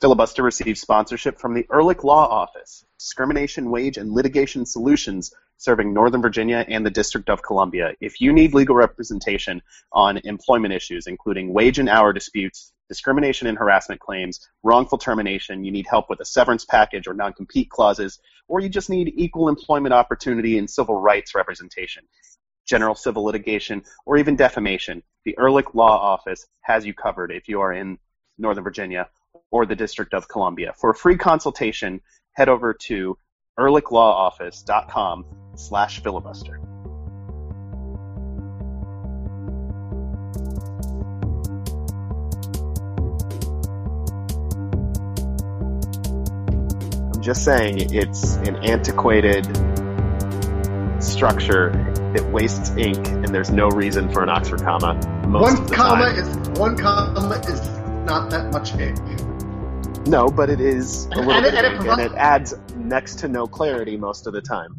[0.00, 6.22] Filibuster receives sponsorship from the Ehrlich Law Office, discrimination, wage, and litigation solutions serving Northern
[6.22, 7.94] Virginia and the District of Columbia.
[8.00, 9.60] If you need legal representation
[9.92, 15.72] on employment issues, including wage and hour disputes, discrimination and harassment claims, wrongful termination, you
[15.72, 19.48] need help with a severance package or non compete clauses, or you just need equal
[19.48, 22.04] employment opportunity and civil rights representation,
[22.68, 27.60] general civil litigation, or even defamation, the Ehrlich Law Office has you covered if you
[27.62, 27.98] are in
[28.38, 29.08] Northern Virginia
[29.50, 30.74] or the District of Columbia.
[30.78, 32.00] For a free consultation,
[32.32, 33.18] head over to
[33.58, 35.24] ehrlichlawoffice.com
[35.56, 36.60] slash filibuster.
[47.14, 49.46] I'm just saying it's an antiquated
[51.02, 51.72] structure.
[52.12, 54.94] that wastes ink, and there's no reason for an Oxford comma.
[55.26, 56.18] Most one comma time.
[56.18, 57.77] is one comma is
[58.08, 58.98] not that much ink.
[60.06, 62.54] No, but it is a little And it- bit and it ink, and it adds
[62.76, 64.74] next to no clarity most of the time.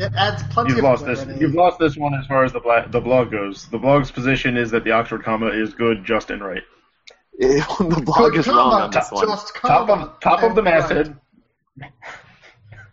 [0.00, 1.26] It adds plenty You've of lost this.
[1.40, 3.66] You've lost this one as far as the bla- the blog goes.
[3.68, 6.62] The blog's position is that the Oxford comma is good, just, and right.
[7.38, 9.26] the blog Good is wrong on this one.
[9.26, 10.80] just Top of top of the and right.
[10.80, 11.16] masthead.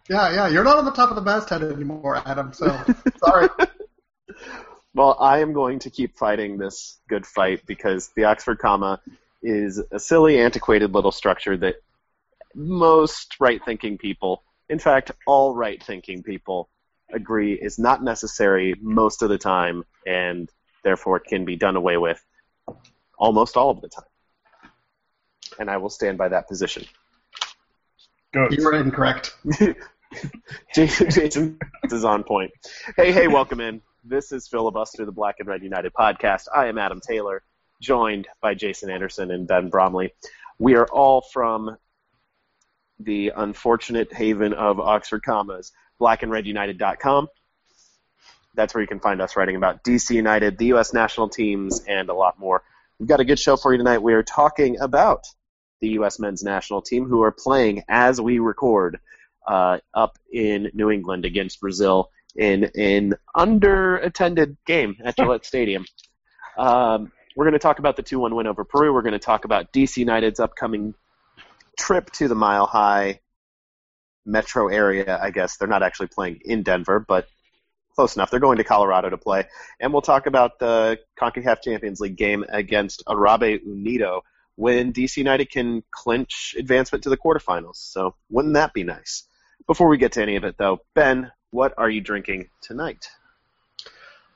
[0.09, 2.53] Yeah, yeah, you're not on the top of the masthead anymore, Adam.
[2.53, 2.67] So
[3.25, 3.49] sorry.
[4.95, 9.01] Well, I am going to keep fighting this good fight because the Oxford comma
[9.43, 11.75] is a silly, antiquated little structure that
[12.53, 16.69] most right-thinking people, in fact, all right-thinking people,
[17.11, 20.49] agree is not necessary most of the time, and
[20.85, 22.23] therefore can be done away with
[23.17, 24.05] almost all of the time.
[25.59, 26.85] And I will stand by that position.
[28.33, 28.55] Goats.
[28.55, 29.35] You were incorrect.
[30.73, 32.51] Jason, Jason is on point.
[32.95, 33.81] Hey, hey, welcome in.
[34.07, 36.43] This is Filibuster, the Black and Red United podcast.
[36.55, 37.41] I am Adam Taylor,
[37.81, 40.13] joined by Jason Anderson and Ben Bromley.
[40.59, 41.75] We are all from
[42.99, 47.29] the unfortunate haven of Oxford commas, blackandredunited.com.
[48.53, 50.93] That's where you can find us writing about DC United, the U.S.
[50.93, 52.61] national teams, and a lot more.
[52.99, 54.03] We've got a good show for you tonight.
[54.03, 55.25] We are talking about
[55.81, 56.19] the U.S.
[56.19, 58.99] men's national team, who are playing as we record
[59.47, 65.85] uh, up in New England against Brazil in an under-attended game at Gillette Stadium.
[66.57, 68.93] Um, we're going to talk about the 2-1 win over Peru.
[68.93, 70.93] We're going to talk about DC United's upcoming
[71.77, 73.19] trip to the Mile High
[74.25, 75.19] metro area.
[75.21, 77.27] I guess they're not actually playing in Denver, but
[77.95, 78.31] close enough.
[78.31, 79.45] They're going to Colorado to play,
[79.79, 84.21] and we'll talk about the Concacaf Champions League game against Arabe Unido
[84.55, 87.75] when DC United can clinch advancement to the quarterfinals.
[87.75, 89.27] So wouldn't that be nice?
[89.67, 93.07] Before we get to any of it, though, Ben, what are you drinking tonight?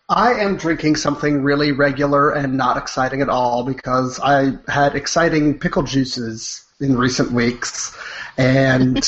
[0.08, 5.60] I am drinking something really regular and not exciting at all because I had exciting
[5.60, 7.96] pickle juices in recent weeks
[8.38, 9.00] and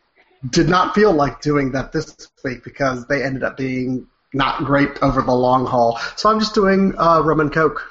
[0.50, 2.14] did not feel like doing that this
[2.44, 5.98] week because they ended up being not great over the long haul.
[6.16, 7.82] So I'm just doing uh, rum and coke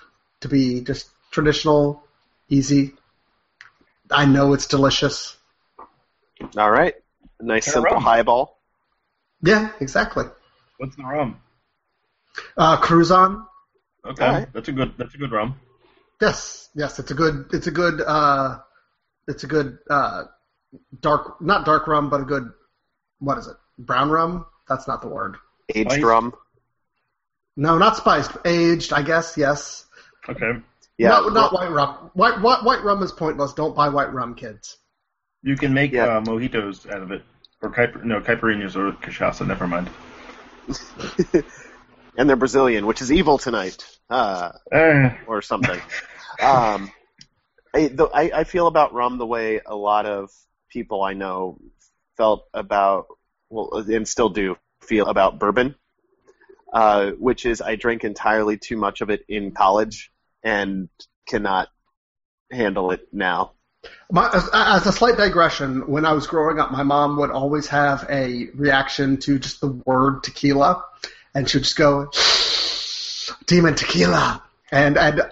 [0.42, 2.04] to be just traditional,
[2.50, 2.94] easy.
[4.12, 5.36] I know it's delicious.
[6.58, 6.96] All right,
[7.42, 8.04] nice Get simple rum.
[8.04, 8.53] highball.
[9.44, 10.26] Yeah, exactly.
[10.78, 11.40] What's the rum?
[12.58, 13.46] Uh, Cruzan.
[14.06, 14.54] Okay, Alright.
[14.54, 14.94] that's a good.
[14.98, 15.60] That's a good rum.
[16.22, 18.60] Yes, yes, it's a good, it's a good, uh,
[19.28, 20.24] it's a good uh,
[21.02, 22.50] dark, not dark rum, but a good,
[23.20, 23.58] what is it?
[23.78, 24.46] Brown rum?
[24.70, 25.36] That's not the word.
[25.76, 26.04] Aged Spiced.
[26.06, 26.34] rum.
[27.58, 28.94] No, not spiced, aged.
[28.94, 29.86] I guess yes.
[30.30, 30.54] Okay,
[30.98, 32.12] Yeah, not, not white rum.
[32.14, 33.52] White, white, white rum is pointless.
[33.54, 34.78] Don't buy white rum, kids.
[35.42, 36.06] you can make Yeah.
[36.06, 37.24] uh, mojitos out of it,
[37.64, 39.48] or caipi- no caipirinhas or cachaça.
[39.48, 39.90] Never mind.
[42.18, 45.80] and they're Brazilian, which is evil tonight, uh, Eh, or something.
[46.44, 46.92] um,
[47.74, 50.30] I, the, I, I feel about rum the way a lot of
[50.70, 51.58] people I know
[52.18, 53.08] felt about,
[53.50, 55.76] well, and still do feel about bourbon,
[56.72, 60.12] uh, which is I drank entirely too much of it in college
[60.44, 60.90] and
[61.28, 61.70] cannot
[62.52, 63.54] handle it now.
[64.12, 67.68] My, as, as a slight digression, when I was growing up, my mom would always
[67.68, 70.84] have a reaction to just the word tequila,
[71.34, 72.12] and she would just go,
[73.46, 75.24] "Demon tequila," and and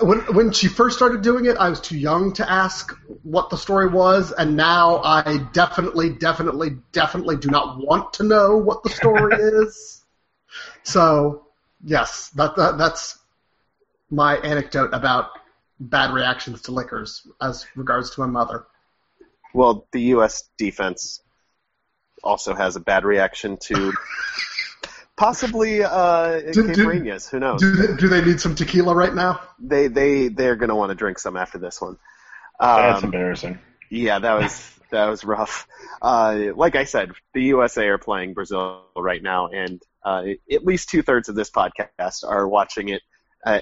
[0.00, 3.56] when when she first started doing it, I was too young to ask what the
[3.56, 8.88] story was, and now I definitely, definitely, definitely do not want to know what the
[8.88, 10.04] story is.
[10.84, 11.46] So,
[11.84, 13.18] yes, that, that that's
[14.10, 15.30] my anecdote about
[15.90, 18.66] bad reactions to liquors as regards to my mother.
[19.54, 20.48] Well, the U.S.
[20.56, 21.20] defense
[22.22, 23.92] also has a bad reaction to
[25.16, 26.88] possibly uh, Do- do-
[27.30, 27.60] Who knows?
[27.60, 29.40] Do they, do they need some tequila right now?
[29.58, 31.98] They they they're going to want to drink some after this one.
[32.60, 33.58] That's Um, embarrassing.
[33.90, 35.66] yeah, that was that was rough.
[36.00, 40.88] Uh, like I said, the USA are playing Brazil right now, and uh, at least
[40.90, 43.02] two thirds of this podcast are watching it
[43.44, 43.60] uh,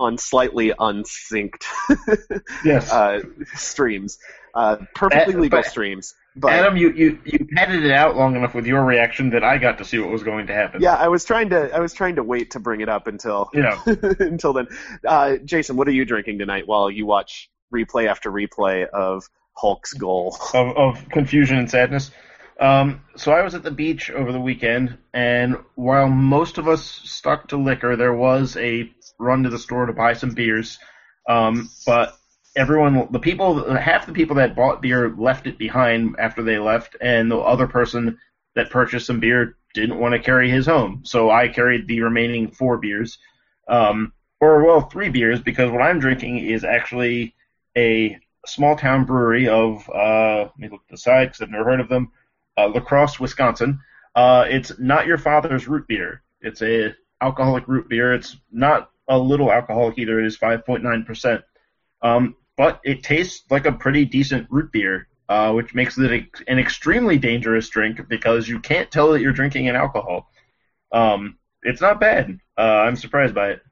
[0.00, 1.64] on slightly unsynced
[2.64, 2.90] Yes.
[2.90, 3.20] uh,
[3.54, 4.18] streams,
[4.54, 6.14] uh, perfectly legal but- streams.
[6.36, 9.58] But Adam, you, you you padded it out long enough with your reaction that I
[9.58, 10.80] got to see what was going to happen.
[10.80, 13.50] yeah, I was trying to I was trying to wait to bring it up until
[13.52, 14.68] You know, until then.
[15.04, 19.24] Uh, Jason, what are you drinking tonight while you watch replay after replay of
[19.54, 20.36] Hulk's goal?
[20.54, 22.12] of, of confusion and sadness.
[22.60, 26.84] Um, so I was at the beach over the weekend, and while most of us
[26.84, 28.88] stuck to liquor, there was a
[29.20, 30.78] run to the store to buy some beers.
[31.28, 32.18] Um, but
[32.56, 36.96] everyone, the people, half the people that bought beer left it behind after they left,
[37.00, 38.18] and the other person
[38.54, 41.02] that purchased some beer didn't want to carry his home.
[41.04, 43.18] So I carried the remaining four beers,
[43.68, 47.34] um, or well, three beers, because what I'm drinking is actually
[47.76, 51.64] a small town brewery of uh, let me look at the side because I've never
[51.64, 52.10] heard of them.
[52.56, 53.80] Uh, La Crosse, Wisconsin.
[54.14, 56.22] Uh, it's not your father's root beer.
[56.40, 58.12] It's a alcoholic root beer.
[58.12, 60.20] It's not a little alcoholic either.
[60.20, 61.42] It is 5.9 percent.
[62.00, 66.58] Um, but it tastes like a pretty decent root beer, uh, which makes it an
[66.58, 70.30] extremely dangerous drink because you can't tell that you're drinking an alcohol.
[70.92, 72.38] Um, it's not bad.
[72.56, 73.62] Uh, I'm surprised by it.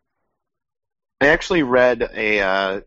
[1.20, 2.81] I actually read a, uh,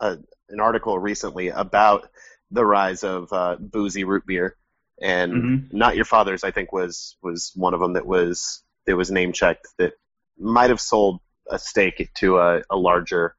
[0.00, 0.18] a
[0.48, 2.08] an article recently about
[2.50, 4.56] the rise of uh, boozy root beer,
[5.00, 5.72] and Mhm.
[5.72, 6.44] not your father's.
[6.44, 9.94] I think was was one of them that was that was name checked that
[10.38, 11.20] might have sold
[11.50, 13.34] a stake to a, a larger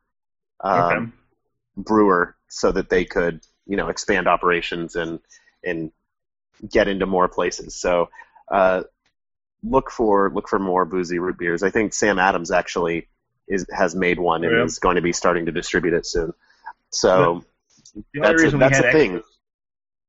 [0.61, 1.11] um, Okay.
[1.77, 5.19] brewer so that they could you know expand operations and
[5.63, 5.91] and
[6.69, 7.75] get into more places.
[7.75, 8.09] So
[8.51, 8.83] uh,
[9.63, 11.63] look for look for more boozy root beers.
[11.63, 13.07] I think Sam Adams actually
[13.47, 14.63] is has made one and Yeah.
[14.63, 16.33] is going to be starting to distribute it soon.
[16.89, 17.43] So
[17.95, 19.15] The That's a- that's a thing.
[19.17, 19.32] extras-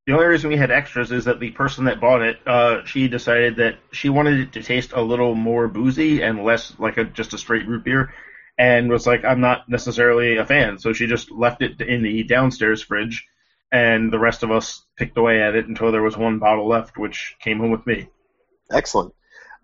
[0.06, 3.08] The only reason we had extras is that the person that bought it, uh, she
[3.08, 7.04] decided that she wanted it to taste a little more boozy and less like a
[7.04, 8.12] just a straight root beer,
[8.58, 12.22] and was like, I'm not necessarily a fan, so she just left it in the
[12.24, 13.26] downstairs fridge,
[13.72, 16.98] and the rest of us picked away at it until there was one bottle left,
[16.98, 18.08] which came home with me.
[18.70, 19.14] excellent.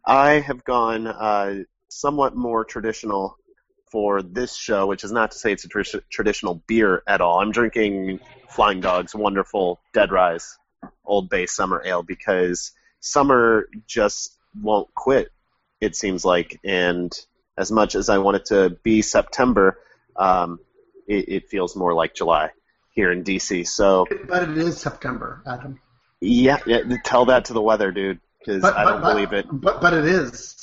[0.07, 3.37] I have gone uh, somewhat more traditional
[3.91, 7.41] for this show, which is not to say it's a tr- traditional beer at all.
[7.41, 10.59] I'm drinking Flying Dog's wonderful Dead Rise
[11.05, 15.31] Old Bay Summer Ale because summer just won't quit.
[15.81, 17.13] It seems like, and
[17.57, 19.79] as much as I want it to be September,
[20.17, 20.61] um,
[21.09, 22.51] it, it feels more like July
[22.93, 23.67] here in DC.
[23.67, 25.81] So But it is September, Adam.
[26.21, 29.47] yeah, yeah tell that to the weather, dude, because I don't but, believe it.
[29.51, 30.57] But but it is.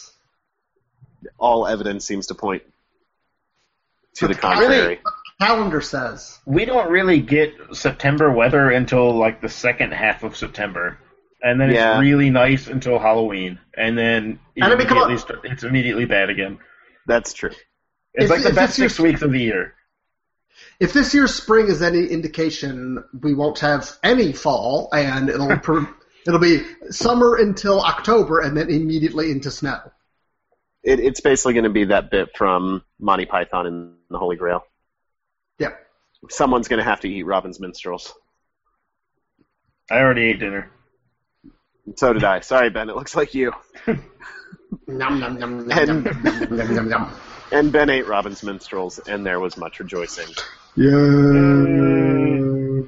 [1.39, 2.63] All evidence seems to point
[4.17, 4.99] to the But contrary.
[5.39, 6.39] Calendar says.
[6.45, 10.97] We don't really get September weather until like the second half of September.
[11.43, 11.93] And then Yeah.
[11.93, 15.19] it's really nice until Halloween, and then it And I mean, come immediately on.
[15.19, 16.57] start, it's immediately bad again.
[17.05, 17.51] That's true.
[18.15, 19.75] It's If- like the best it's your- six weeks of the year.
[20.79, 25.87] If this year's spring is any indication, we won't have any fall, and it'll per,
[26.25, 29.79] it'll be summer until October, and then immediately into snow.
[30.83, 34.63] It, it's basically going to be that bit from Monty Python and the Holy Grail.
[35.59, 35.77] Yep.
[36.29, 38.13] Someone's going to have to eat Robin's minstrels.
[39.89, 40.71] I already ate dinner.
[41.95, 42.41] So did I.
[42.41, 42.89] Sorry, Ben.
[42.89, 43.53] It looks like you.
[44.87, 47.11] Nom, nom, nom, nom, And- nom, nom, nom, nom, nom.
[47.51, 50.27] And Ben ate Robin's minstrels, and there was much rejoicing.
[50.75, 50.85] Yeah.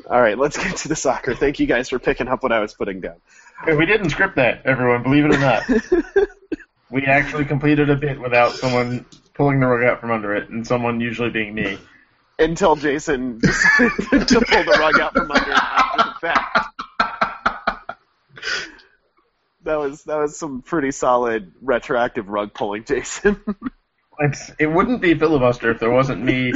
[0.09, 1.33] All right, let's get to the soccer.
[1.33, 3.15] Thank you guys for picking up what I was putting down.
[3.63, 5.03] Hey, We didn't script that, everyone.
[5.03, 5.63] Believe it or not,
[6.91, 10.65] we actually completed a bit without someone pulling the rug out from under it, and
[10.65, 11.77] someone usually being me.
[12.37, 16.65] Until Jason decided to pull the rug out from under it after the fact.
[19.63, 23.41] That was that was some pretty solid retroactive rug pulling, Jason.
[24.21, 26.51] It's, it wouldn't be filibuster if there wasn't me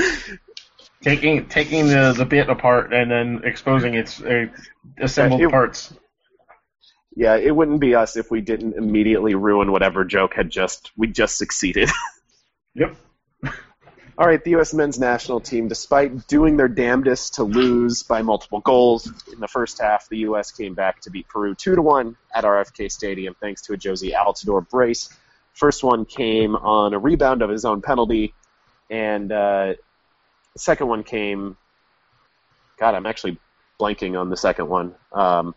[1.02, 4.48] taking taking the, the bit apart and then exposing its uh,
[4.98, 5.94] assembled It- parts.
[7.16, 11.08] Yeah, it wouldn't be us if we didn't immediately ruin whatever joke had just we
[11.08, 11.90] just succeeded.
[12.76, 12.96] Yep.
[14.18, 14.74] All right, the U.S.
[14.74, 19.82] men's national team, despite doing their damnedest to lose by multiple goals in the first
[19.82, 20.52] half, the U.S.
[20.52, 24.12] came back to beat Peru two to one at RFK Stadium thanks to a Jozy
[24.14, 25.10] Altidore brace.
[25.54, 28.34] First one came on a rebound of his own penalty,
[28.90, 29.74] and uh,
[30.54, 31.58] the second one came.
[32.80, 33.40] God, I'm actually
[33.80, 34.96] blanking on the second one.
[35.12, 35.56] Um,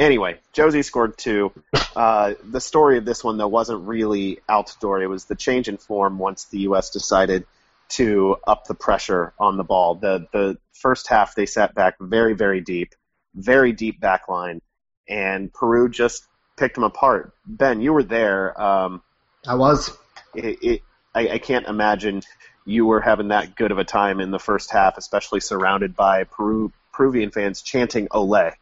[0.00, 1.52] Anyway, Jozy scored two.
[1.94, 5.02] Uh, the story of this one, though, wasn't really Altidore.
[5.02, 6.88] It was the change in form once the U.S.
[6.88, 7.44] decided
[7.90, 9.96] to up the pressure on the ball.
[9.96, 12.94] The the first half they sat back very very deep,
[13.34, 14.62] very deep back line,
[15.06, 16.24] and Peru just
[16.56, 17.34] picked them apart.
[17.44, 18.58] Ben, you were there.
[18.58, 19.02] Um,
[19.46, 19.94] I was.
[20.34, 20.82] It, it
[21.14, 22.22] I, I can't imagine
[22.64, 26.24] you were having that good of a time in the first half, especially surrounded by
[26.24, 28.52] Peru Peruvian fans chanting "Ole."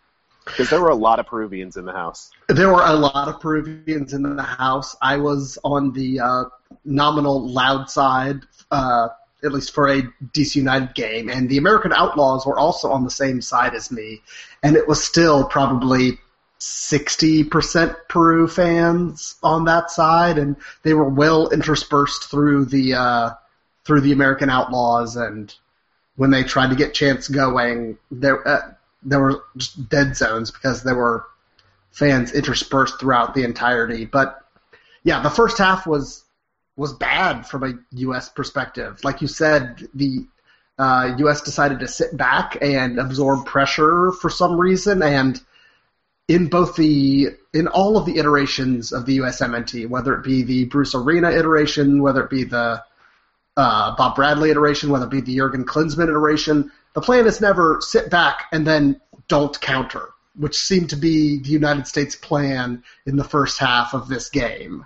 [0.48, 2.30] Because there were a lot of Peruvians in the house.
[2.48, 4.96] There were a lot of Peruvians in the house.
[5.00, 6.44] I was on the uh,
[6.84, 8.40] nominal loud side,
[8.70, 9.08] uh,
[9.44, 10.02] at least for a
[10.32, 14.22] DC United game, and the American Outlaws were also on the same side as me,
[14.62, 16.18] and it was still probably
[16.60, 23.30] 60% Peru fans on that side, and they were well interspersed through the uh,
[23.84, 25.54] through the American Outlaws, and
[26.16, 28.76] when they tried to get chants going, there.
[29.02, 31.26] There were just dead zones because there were
[31.90, 34.04] fans interspersed throughout the entirety.
[34.04, 34.40] But
[35.04, 36.24] yeah, the first half was
[36.76, 38.28] was bad from a U.S.
[38.28, 39.02] perspective.
[39.02, 40.26] Like you said, the
[40.78, 41.40] uh, U.S.
[41.42, 45.40] decided to sit back and absorb pressure for some reason, and
[46.28, 50.66] in both the in all of the iterations of the USMNT, whether it be the
[50.66, 52.82] Bruce Arena iteration, whether it be the
[53.56, 57.78] uh, Bob Bradley iteration, whether it be the Jurgen Klinsmann iteration, the plan is never
[57.80, 63.14] sit back and then don't counter, which seemed to be the United States plan in
[63.14, 64.84] the first half of this game.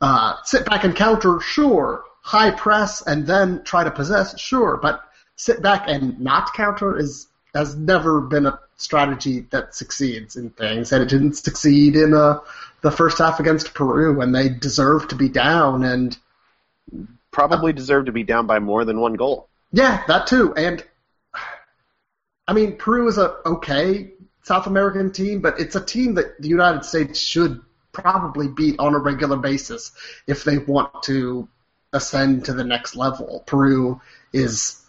[0.00, 2.02] Uh, sit back and counter, sure.
[2.22, 4.78] High press and then try to possess, sure.
[4.80, 5.04] But
[5.36, 10.92] sit back and not counter is has never been a strategy that succeeds in things,
[10.92, 12.38] and it didn't succeed in uh,
[12.80, 16.16] the first half against Peru, and they deserved to be down and
[17.30, 19.46] probably deserved to be down by more than one goal.
[19.72, 20.54] Yeah, that too.
[20.54, 20.82] And
[22.46, 26.48] I mean, Peru is a okay South American team, but it's a team that the
[26.48, 29.92] United States should probably beat on a regular basis
[30.26, 31.48] if they want to
[31.92, 33.42] ascend to the next level.
[33.46, 34.00] Peru
[34.32, 34.82] is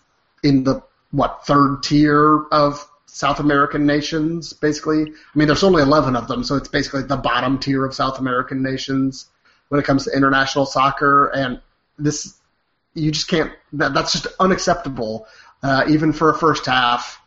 [0.43, 5.03] in the what third tier of South American nations, basically.
[5.03, 8.19] I mean, there's only 11 of them, so it's basically the bottom tier of South
[8.19, 9.27] American nations
[9.69, 11.27] when it comes to international soccer.
[11.27, 11.61] And
[11.97, 12.35] this,
[12.93, 13.53] you just can't.
[13.71, 15.27] That, that's just unacceptable,
[15.63, 17.21] uh, even for a first half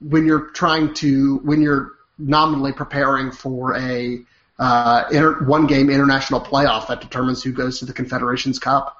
[0.00, 4.20] when you're trying to when you're nominally preparing for a
[4.58, 8.96] uh, inter- one game international playoff that determines who goes to the Confederations Cup.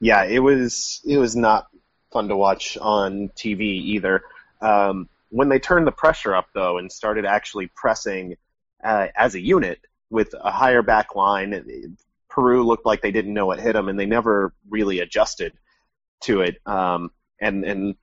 [0.00, 1.68] Yeah, it was it was not
[2.12, 4.22] fun to watch on TV either.
[4.60, 8.36] Um, when they turned the pressure up though and started actually pressing
[8.82, 11.96] uh, as a unit with a higher back line,
[12.28, 15.52] Peru looked like they didn't know what hit them and they never really adjusted
[16.22, 16.58] to it.
[16.64, 17.10] Um,
[17.40, 17.96] and and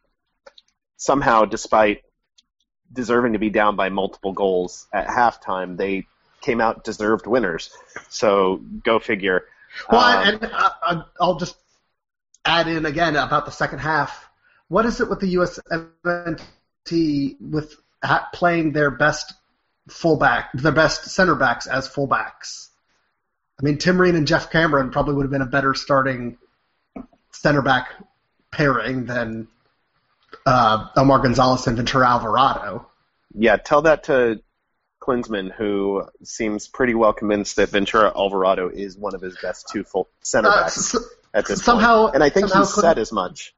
[0.98, 2.04] somehow, despite
[2.92, 6.08] deserving to be down by multiple goals at halftime, they
[6.42, 7.72] came out deserved winners.
[8.10, 9.46] So go figure.
[9.92, 11.58] Well, um, and uh, uh, I'll just
[12.46, 14.30] add in again about the second half.
[14.68, 16.38] What is it with the USMNT
[17.42, 17.76] with
[18.34, 19.34] playing their best
[19.90, 22.70] fullback, their best center backs as fullbacks?
[23.60, 26.38] I mean, Tim Ream and Geoff Cameron probably would have been a better starting
[27.32, 27.90] center back
[28.52, 29.48] pairing than
[30.46, 32.88] uh, Omar Gonzalez and Ventura Alvarado.
[33.34, 34.42] Yeah, tell that to
[35.02, 39.84] Klinsmann, who seems pretty well convinced that Ventura Alvarado is one of his best two
[39.84, 41.00] full center uh, backs uh,
[41.34, 42.16] at this somehow, point.
[42.16, 43.54] And I think he said as much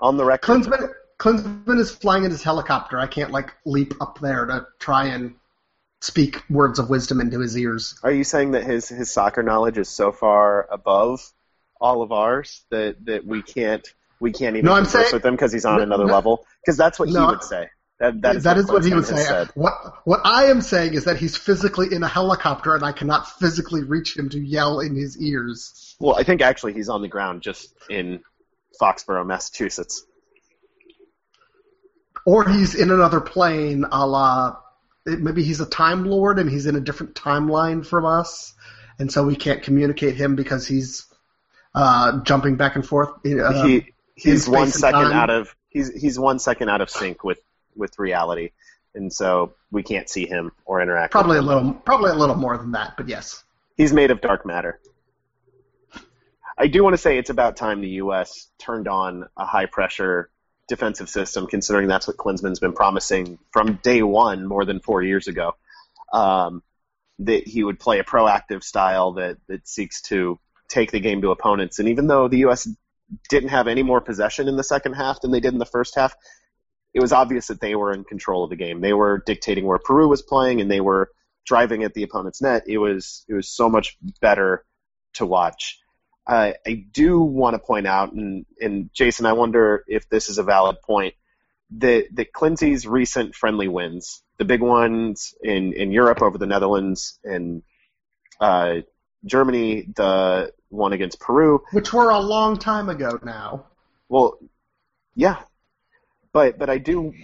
[0.00, 0.62] on the record.
[0.62, 2.98] Klinsmann, Klinsmann is flying in his helicopter.
[2.98, 5.34] I can't like leap up there to try and
[6.00, 7.98] speak words of wisdom into his ears.
[8.02, 11.32] Are you saying that his his soccer knowledge is so far above
[11.80, 13.86] all of ours that that we can't
[14.24, 16.46] we can't even no, converse saying, with him because he's on no, another no, level.
[16.64, 17.68] Because that's what he would say.
[18.00, 19.22] That, that is, that what, is what he would say.
[19.22, 19.50] Said.
[19.54, 23.30] What what I am saying is that he's physically in a helicopter, and I cannot
[23.38, 25.94] physically reach him to yell in his ears.
[26.00, 28.20] Well, I think actually he's on the ground, just in
[28.80, 30.04] Foxborough, Massachusetts.
[32.26, 34.56] Or he's in another plane, a la
[35.04, 38.54] maybe he's a time lord and he's in a different timeline from us,
[38.98, 41.06] and so we can't communicate him because he's
[41.74, 43.10] uh, jumping back and forth.
[43.26, 47.40] Uh, he he's one second out of he's he's one second out of sync with
[47.76, 48.50] with reality,
[48.94, 51.12] and so we can't see him or interact.
[51.12, 53.42] Probably a little, probably a little more than that, but yes.
[53.76, 54.78] He's made of dark matter.
[56.56, 58.46] I do want to say it's about time the U.S.
[58.58, 60.30] turned on a high pressure
[60.68, 65.26] defensive system, considering that's what Klinsmann's been promising from day one, more than four years
[65.26, 65.56] ago.
[66.12, 66.62] Um,
[67.18, 71.32] that he would play a proactive style that that seeks to take the game to
[71.32, 71.80] opponents.
[71.80, 72.68] And even though the U.S
[73.28, 75.94] didn't have any more possession in the second half than they did in the first
[75.94, 76.14] half,
[76.92, 78.80] it was obvious that they were in control of the game.
[78.80, 81.10] They were dictating where Peru was playing, and they were
[81.44, 82.64] driving at the opponent's net.
[82.66, 84.64] It was it was so much better
[85.14, 85.78] to watch.
[86.26, 90.42] I do want to point out, and, and Jason, I wonder if this is a
[90.42, 91.14] valid point,
[91.78, 97.18] that that Clinzy's recent friendly wins, the big ones in, in Europe over the Netherlands
[97.24, 97.62] and
[98.40, 98.76] uh,
[99.24, 103.66] Germany, the one against Peru, which were a long time ago now.
[104.08, 104.38] Well,
[105.14, 105.40] yeah,
[106.32, 107.14] but but I do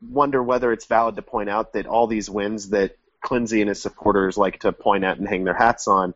[0.00, 3.80] wonder whether it's valid to point out that all these wins that Clinzy and his
[3.80, 6.14] supporters like to point at and hang their hats on,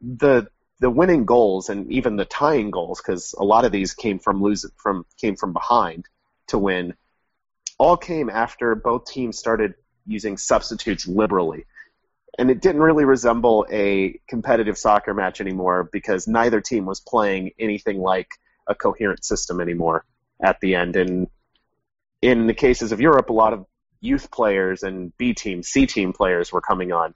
[0.00, 0.48] the
[0.80, 4.42] the winning goals and even the tying goals, because a lot of these came from
[4.42, 6.06] lose from came from behind
[6.48, 6.94] to win,
[7.78, 9.74] all came after both teams started
[10.06, 11.64] using substitutes liberally.
[12.38, 17.52] And it didn't really resemble a competitive soccer match anymore because neither team was playing
[17.58, 18.28] anything like
[18.66, 20.04] a coherent system anymore
[20.42, 20.96] at the end.
[20.96, 21.28] And
[22.22, 23.66] in the cases of Europe, a lot of
[24.00, 27.14] youth players and B team, C team players were coming on.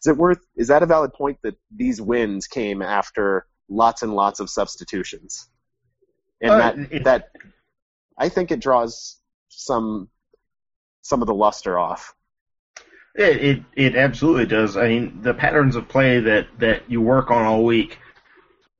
[0.00, 0.40] Is it worth?
[0.56, 5.48] Is that a valid point that these wins came after lots and lots of substitutions,
[6.40, 7.28] and uh, that that
[8.16, 10.08] I think it draws some
[11.02, 12.14] some of the luster off.
[13.14, 14.76] It, it it absolutely does.
[14.76, 17.98] I mean, the patterns of play that that you work on all week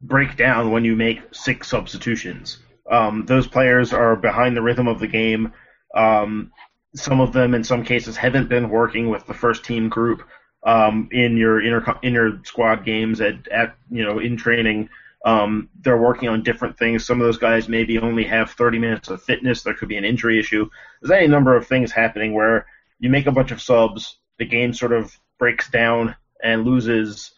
[0.01, 2.59] break down when you make six substitutions.
[2.91, 5.53] Um, those players are behind the rhythm of the game.
[5.95, 6.53] Um,
[6.95, 10.23] some of them, in some cases, haven't been working with the first team group
[10.65, 14.89] um, in your inter inter squad games at, at you know in training.
[15.25, 17.05] Um, they're working on different things.
[17.05, 19.63] Some of those guys maybe only have 30 minutes of fitness.
[19.63, 20.71] There could be an injury issue.
[21.03, 22.67] There's any number of things happening where
[23.01, 27.33] you make a bunch of subs, the game sort of breaks down and loses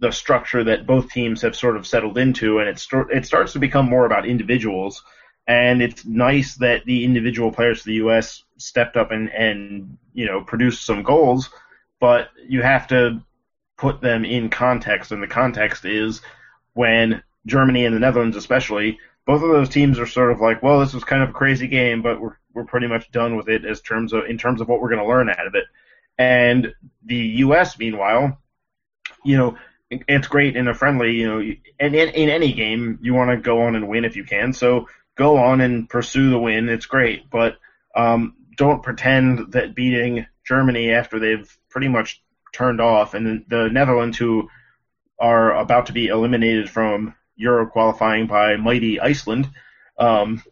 [0.00, 3.52] the structure that both teams have sort of settled into, and it st- it starts
[3.52, 5.02] to become more about individuals.
[5.46, 8.44] And it's nice that the individual players for the U.S.
[8.58, 11.50] stepped up and and you know produced some goals,
[12.00, 13.20] but you have to
[13.76, 16.22] put them in context, and the context is
[16.74, 18.98] when Germany and the Netherlands, especially,
[19.28, 21.68] both of those teams are sort of like, well, this was kind of a crazy
[21.68, 24.68] game, but we're we're pretty much done with it as terms of in terms of
[24.68, 25.64] what we're going to learn out of it.
[26.16, 26.72] And
[27.04, 27.78] the U.S.
[27.78, 28.40] meanwhile,
[29.22, 29.58] you know,
[29.90, 33.36] it's great in a friendly, you know, and in, in any game, you want to
[33.36, 34.54] go on and win if you can.
[34.54, 36.70] So go on and pursue the win.
[36.70, 37.58] It's great, but
[37.94, 42.22] um, don't pretend that beating Germany after they've pretty much
[42.54, 44.48] turned off, and the Netherlands, who
[45.18, 49.48] are about to be eliminated from Euro qualifying by mighty Iceland.
[49.98, 50.42] Um,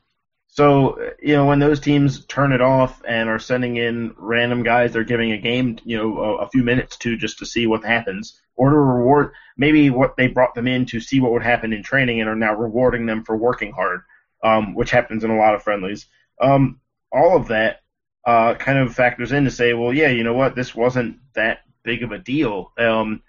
[0.46, 4.92] so you know when those teams turn it off and are sending in random guys,
[4.92, 7.84] they're giving a game, you know, a, a few minutes to just to see what
[7.84, 11.72] happens or to reward maybe what they brought them in to see what would happen
[11.72, 14.00] in training and are now rewarding them for working hard,
[14.42, 16.06] um, which happens in a lot of friendlies.
[16.40, 16.80] Um,
[17.12, 17.80] all of that
[18.26, 21.60] uh, kind of factors in to say, well, yeah, you know what, this wasn't that
[21.82, 22.72] big of a deal.
[22.78, 23.22] Um,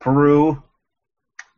[0.00, 0.62] Peru,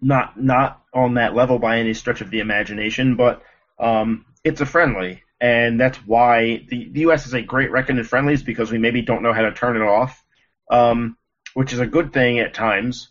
[0.01, 3.43] not not on that level by any stretch of the imagination, but
[3.79, 7.27] um, it's a friendly, and that's why the, the U.S.
[7.27, 9.85] is a great record in friendlies because we maybe don't know how to turn it
[9.85, 10.23] off.
[10.71, 11.17] Um,
[11.57, 13.09] which is a good thing at times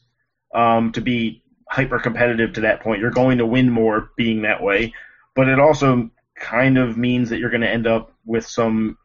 [0.54, 3.02] um, to be hyper competitive to that point.
[3.02, 4.94] You're going to win more being that way,
[5.36, 9.00] but it also kind of means that you're going to end up with some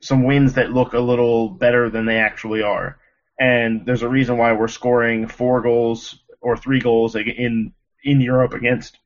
[0.00, 2.98] some wins that look a little better than they actually are.
[3.36, 7.72] And there's a reason why we're scoring four goals or three goals in
[8.04, 8.98] in Europe against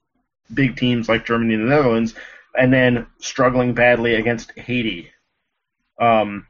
[0.52, 2.14] big teams like Germany and the Netherlands,
[2.58, 5.10] and then struggling badly against Haiti.
[6.00, 6.46] Um,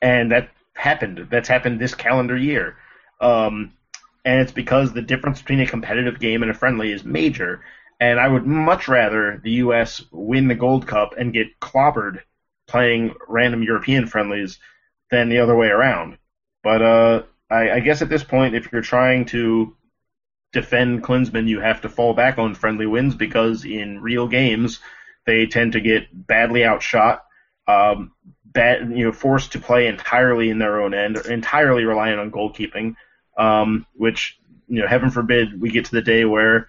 [0.00, 1.28] and that happened.
[1.30, 2.76] That's happened this calendar year.
[3.20, 3.72] Um,
[4.24, 7.62] and it's because the difference between a competitive game and a friendly is major.
[8.00, 10.02] And I would much rather the U.S.
[10.10, 12.20] win the Gold Cup and get clobbered
[12.66, 14.58] playing random European friendlies
[15.10, 16.18] than the other way around.
[16.62, 19.76] But uh, I, I guess at this point, if you're trying to
[20.52, 24.80] defend Klinsmann, you have to fall back on friendly wins because in real games,
[25.26, 27.24] they tend to get badly outshot.
[27.68, 28.12] Um,
[28.44, 32.94] bad, you know, forced to play entirely in their own end, entirely reliant on goalkeeping,
[33.36, 36.68] um, which, you know, heaven forbid we get to the day where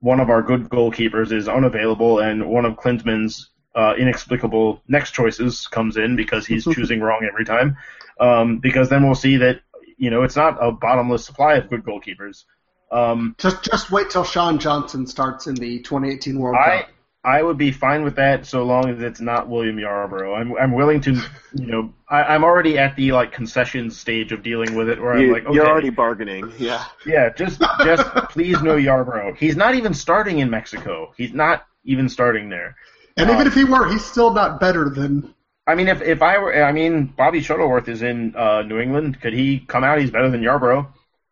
[0.00, 5.66] one of our good goalkeepers is unavailable and one of Klinsmann's uh, inexplicable next choices
[5.66, 7.76] comes in because he's choosing wrong every time.
[8.20, 9.60] Um, because then we'll see that,
[9.96, 12.44] you know, it's not a bottomless supply of good goalkeepers.
[12.90, 16.90] Um, just just wait till Sean Johnson starts in the 2018 World I, Cup.
[17.24, 20.38] I would be fine with that so long as it's not William Yarbrough.
[20.38, 21.12] I'm I'm willing to,
[21.52, 25.18] you know, I, am already at the like concessions stage of dealing with it, where
[25.18, 29.34] you, I'm like, okay, you're already bargaining, yeah, yeah, just just please no Yarborough.
[29.34, 31.12] He's not even starting in Mexico.
[31.16, 32.76] He's not even starting there.
[33.18, 35.34] And even if he were, he's still not better than.
[35.66, 39.20] I mean, if if I were, I mean, Bobby Shuttleworth is in uh, New England.
[39.20, 40.00] Could he come out?
[40.00, 40.86] He's better than Yarbrough,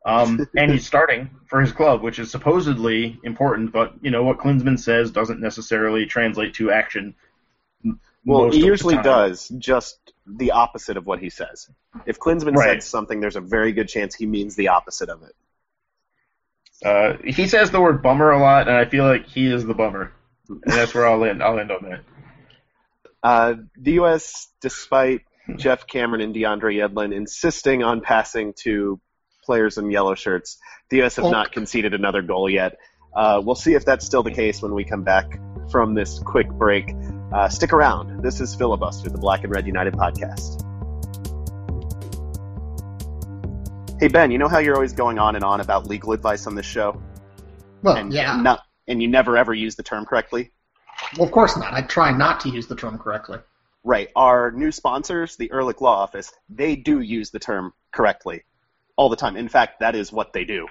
[0.07, 3.73] um, and he's starting for his club, which is supposedly important.
[3.73, 7.15] But you know what Klinsmann says doesn't necessarily translate to action.
[8.25, 11.69] Well, he usually does just the opposite of what he says.
[12.07, 12.83] If Klinsmann Right.
[12.83, 15.35] says something, there's a very good chance he means the opposite of it.
[16.85, 19.75] Uh, he says the word bummer a lot, and I feel like he is the
[19.75, 20.13] bummer,
[20.49, 21.43] and that's where I'll end.
[21.43, 22.01] I'll end on that.
[23.23, 25.23] Uh, the U.S., despite
[25.57, 29.01] Geoff Cameron and DeAndre Yedlin insisting on passing to
[29.47, 30.59] players in yellow shirts,
[30.91, 31.17] the U.S.
[31.17, 31.31] have Oh.
[31.31, 32.77] not conceded another goal yet.
[33.15, 35.39] Uh, we'll see if that's still the case when we come back
[35.71, 36.93] from this quick break.
[37.33, 38.23] Uh, stick around.
[38.23, 40.63] This is Filibuster, the Black and Red United podcast.
[43.99, 46.55] Hey Ben, you know how you're always going on and on about legal advice on
[46.55, 47.01] this show,
[47.83, 48.37] Well, and yeah.
[48.41, 50.53] not, and you never ever use the term correctly.
[51.17, 51.73] Well, of course not.
[51.73, 53.39] I try not to use the term correctly.
[53.85, 54.09] Right.
[54.15, 58.43] Our new sponsors, the Ehrlich Law Office, they do use the term correctly
[58.97, 59.37] all the time.
[59.37, 60.67] In fact, that is what they do.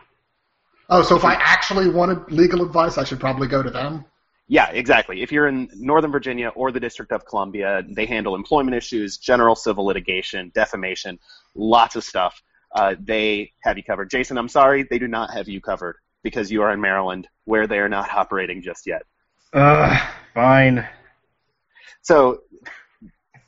[0.89, 4.05] Oh, so if I actually wanted legal advice, I should probably go to them.
[4.47, 5.23] Yeah, exactly.
[5.23, 9.55] If you're in Northern Virginia or the District of Columbia, they handle employment issues, general
[9.55, 11.17] civil litigation, defamation,
[11.55, 12.43] lots of stuff.
[12.71, 14.11] Uh, they have you covered.
[14.11, 17.65] Jason, I'm sorry, they do not have you covered because you are in Maryland, where
[17.65, 19.03] they are not operating just yet.
[19.53, 19.97] Uh,
[20.33, 20.87] fine.
[22.01, 22.41] So,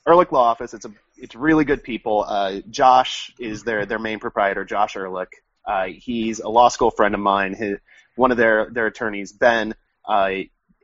[0.07, 2.23] Ehrlich Law Office, it's a it's really good people.
[2.27, 5.29] Uh, Josh is their their main proprietor, Josh Ehrlich.
[5.65, 7.53] Uh, he's a law school friend of mine.
[7.53, 7.79] His,
[8.15, 9.75] one of their their attorneys, Ben.
[10.07, 10.31] Uh,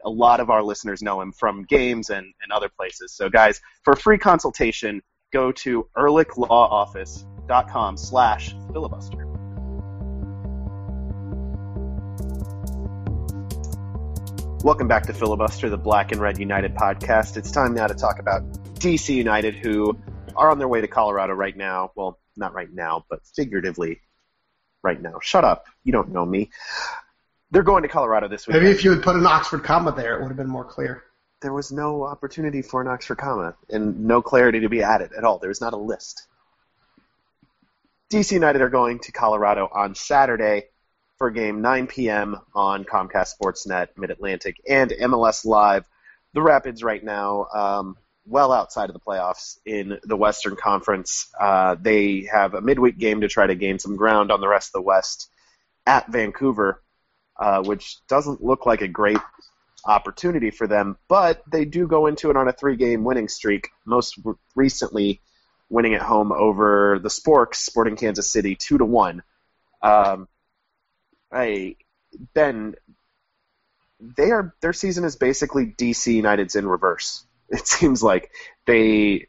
[0.06, 3.14] a lot of our listeners know him from games and, and other places.
[3.14, 9.30] So, guys, for a free consultation, go to ehrlichlawoffice.com slash filibuster.
[14.62, 17.38] Welcome back to Filibuster, the Black and Red United podcast.
[17.38, 18.44] It's time now to talk about
[18.76, 19.98] DC United, who
[20.36, 21.92] are on their way to Colorado right now.
[21.96, 24.02] Well, not right now, but figuratively
[24.84, 25.20] right now.
[25.22, 25.66] Shut up.
[25.84, 26.50] You don't know me.
[27.52, 28.56] They're going to Colorado this week.
[28.56, 31.04] Maybe if you had put an Oxford comma there, it would have been more clear.
[31.42, 35.24] there was no opportunity for an Oxford comma and no clarity to be added at
[35.24, 35.38] all.
[35.38, 36.28] There was not a list.
[38.12, 40.66] DC United are going to Colorado on Saturday
[41.18, 42.40] for game 9 p.m.
[42.56, 45.86] on Comcast Sportsnet, Mid Atlantic, and MLS Live.
[46.34, 51.32] The Rapids right now, um, well outside of the playoffs in the Western Conference.
[51.40, 54.70] Uh, they have a midweek game to try to gain some ground on the rest
[54.70, 55.30] of the West
[55.86, 56.82] at Vancouver,
[57.38, 59.18] uh, which doesn't look like a great
[59.86, 63.70] opportunity for them, but they do go into it on a three-game winning streak.
[63.86, 64.18] Most
[64.56, 65.22] recently,
[65.70, 69.24] winning at home over the Sporks, Sporting Kansas City, two to one.
[69.82, 70.28] Um,
[71.32, 71.76] I
[72.34, 72.76] Ben,
[74.00, 77.26] they are their season is basically DC United's in reverse.
[77.58, 78.32] It seems like
[78.66, 79.28] they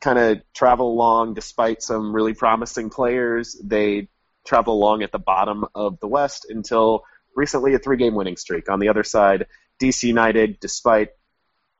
[0.00, 3.58] kind of travel along despite some really promising players.
[3.64, 4.08] They
[4.46, 8.70] travel along at the bottom of the West until recently a three-game winning streak.
[8.70, 9.46] On the other side,
[9.80, 11.08] DC United, despite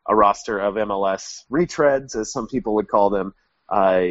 [0.08, 3.34] a roster of MLS retreads, as some people would call them,
[3.68, 4.06] uh,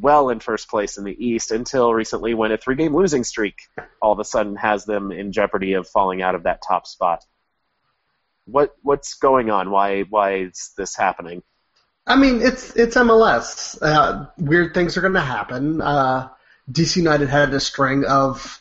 [0.00, 3.56] well in first place in the East until recently when a three-game losing streak
[4.00, 7.24] all of a sudden has them in jeopardy of falling out of that top spot.
[8.46, 9.70] What what's going on?
[9.70, 11.42] Why why is this happening?
[12.06, 13.78] I mean, it's it's MLS.
[13.80, 15.80] Uh, weird things are going to happen.
[15.80, 16.28] Uh,
[16.70, 18.60] DC United had a string of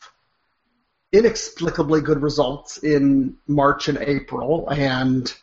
[1.12, 5.34] inexplicably good results in March and April, and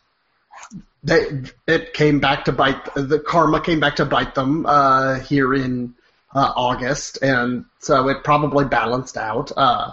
[1.03, 2.95] they it came back to bite.
[2.95, 5.95] The karma came back to bite them uh, here in
[6.35, 9.51] uh, August, and so it probably balanced out.
[9.57, 9.93] Uh,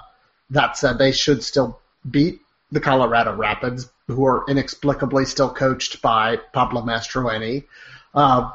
[0.51, 1.79] that said, they should still
[2.09, 2.39] beat
[2.71, 7.65] the Colorado Rapids, who are inexplicably still coached by Pablo Mastroeni
[8.13, 8.51] uh,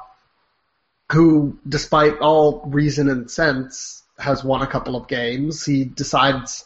[1.13, 5.65] who, despite all reason and sense, has won a couple of games.
[5.65, 6.65] He decides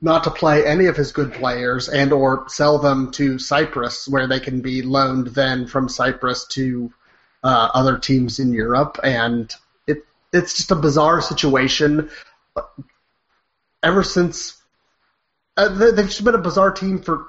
[0.00, 4.26] not to play any of his good players and or sell them to Cyprus, where
[4.28, 6.92] they can be loaned then from Cyprus to
[7.42, 8.98] uh, other teams in Europe.
[9.02, 9.52] And
[9.86, 12.10] it it's just a bizarre situation.
[13.82, 14.60] Ever since
[15.56, 17.28] uh, they- they've just been a bizarre team for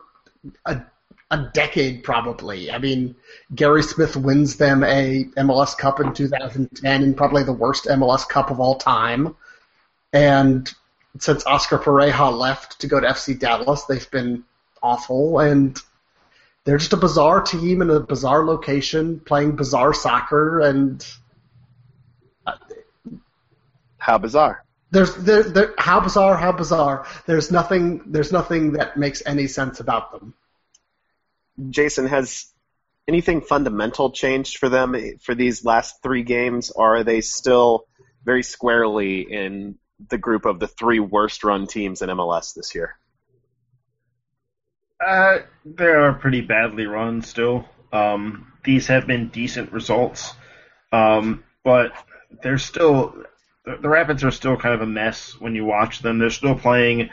[0.65, 0.82] a
[1.32, 2.71] a decade probably.
[2.71, 3.15] I mean,
[3.54, 8.49] Gary Smith wins them a MLS Cup in 2010, and probably the worst MLS Cup
[8.49, 9.36] of all time.
[10.12, 10.71] And
[11.19, 14.43] since Oscar Pareja left to go to FC Dallas, they've been
[14.82, 15.80] awful, and
[16.63, 21.06] they're just a bizarre team in a bizarre location playing bizarre soccer, and
[22.47, 22.54] uh,
[23.99, 24.63] How bizarre.
[24.91, 27.06] There's there, there how bizarre, how bizarre.
[27.25, 30.34] There's nothing there's nothing that makes any sense about them.
[31.69, 32.52] Jason, has
[33.08, 37.86] anything fundamental changed for them for these last three games, or are they still
[38.23, 39.78] very squarely in
[40.10, 42.97] the group of the three worst run teams in MLS this year?
[45.06, 47.65] Uh, they are pretty badly run still.
[47.91, 50.34] Um, these have been decent results,
[50.91, 51.91] um, but
[52.43, 53.23] they're still
[53.75, 56.17] the, the Rapids are still kind of a mess when you watch them.
[56.19, 57.10] They're still playing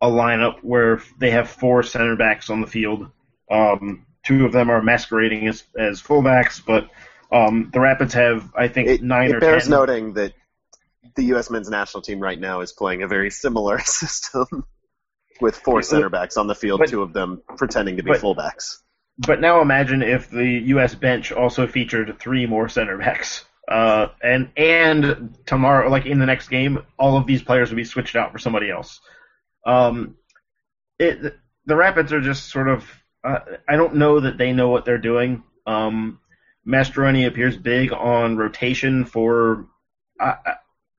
[0.00, 3.10] a lineup where they have four center backs on the field.
[3.50, 6.88] Um, two of them are masquerading as as fullbacks, but
[7.32, 9.70] um, the Rapids have I think It, nine it or bears ten.
[9.70, 10.32] noting that
[11.14, 11.48] the U.S.
[11.50, 14.64] men's national team right now is playing a very similar system
[15.40, 18.20] with four center backs on the field, But- two of them pretending to be but-
[18.20, 18.78] fullbacks.
[19.18, 20.94] But now imagine if the U.S.
[20.94, 23.46] bench also featured three more center backs.
[23.68, 27.84] Uh, and and tomorrow, like in the next game, all of these players would be
[27.84, 29.00] switched out for somebody else.
[29.64, 30.16] Um,
[30.98, 32.88] it the Rapids are just sort of.
[33.24, 35.42] Uh, I don't know that they know what they're doing.
[35.66, 36.20] Um,
[36.66, 39.66] Mastroeni appears big on rotation for.
[40.20, 40.36] I,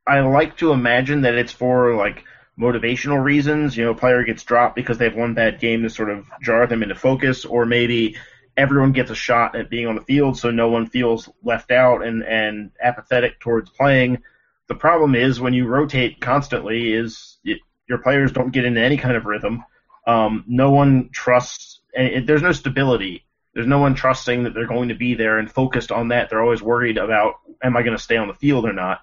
[0.06, 2.26] I like to imagine that it's for like
[2.60, 3.78] motivational reasons.
[3.78, 6.28] You know, a player gets dropped because they have one bad game to sort of
[6.42, 8.18] jar them into focus, or maybe
[8.58, 12.04] everyone gets a shot at being on the field, so no one feels left out
[12.04, 14.24] and and apathetic towards playing.
[14.68, 18.98] The problem is when you rotate constantly, is it, your players don't get into any
[18.98, 19.64] kind of rhythm.
[20.06, 21.82] Um, no one trusts.
[21.96, 23.26] and It, there's no stability.
[23.54, 26.30] There's no one trusting that they're going to be there and focused on that.
[26.30, 29.02] They're always worried about, am I going to stay on the field or not?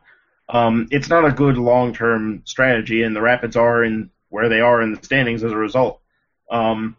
[0.49, 4.83] Um, it's not a good long-term strategy, and the Rapids are in where they are
[4.83, 6.01] in the standings as a result.
[6.51, 6.97] Um,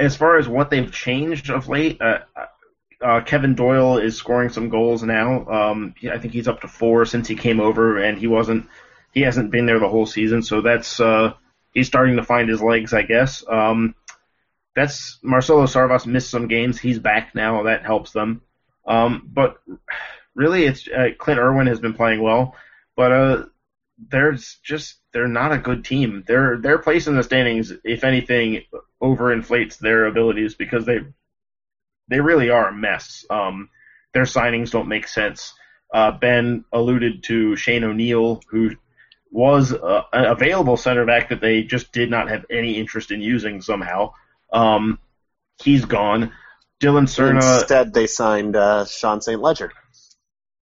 [0.00, 2.20] as far as what they've changed of late, uh,
[3.02, 5.46] uh, Kevin Doyle is scoring some goals now.
[5.46, 8.66] Um, I think he's up to four since he came over, and he wasn't,
[9.12, 11.34] he hasn't been there the whole season, so that's uh,
[11.72, 13.44] he's starting to find his legs, I guess.
[13.46, 13.94] Um,
[14.74, 16.78] that's Marcelo Sarvas missed some games.
[16.80, 17.64] He's back now.
[17.64, 18.40] That helps them.
[18.86, 19.60] Um, but
[20.34, 22.54] really, it's uh, Clint Irwin has been playing well,
[22.96, 23.44] but uh,
[24.08, 26.24] there's just they're not a good team.
[26.26, 28.62] Their their place in the standings, if anything,
[29.02, 31.00] overinflates their abilities because they
[32.08, 33.24] they really are a mess.
[33.30, 33.68] Um,
[34.14, 35.54] their signings don't make sense.
[35.92, 38.70] Uh, ben alluded to Shane O'Neill, who
[39.30, 43.20] was uh, an available center back that they just did not have any interest in
[43.20, 44.12] using somehow.
[44.52, 44.98] Um,
[45.62, 46.32] he's gone.
[46.80, 49.40] Dillon Serna, Instead, they signed uh, Sean St.
[49.40, 49.70] Ledger.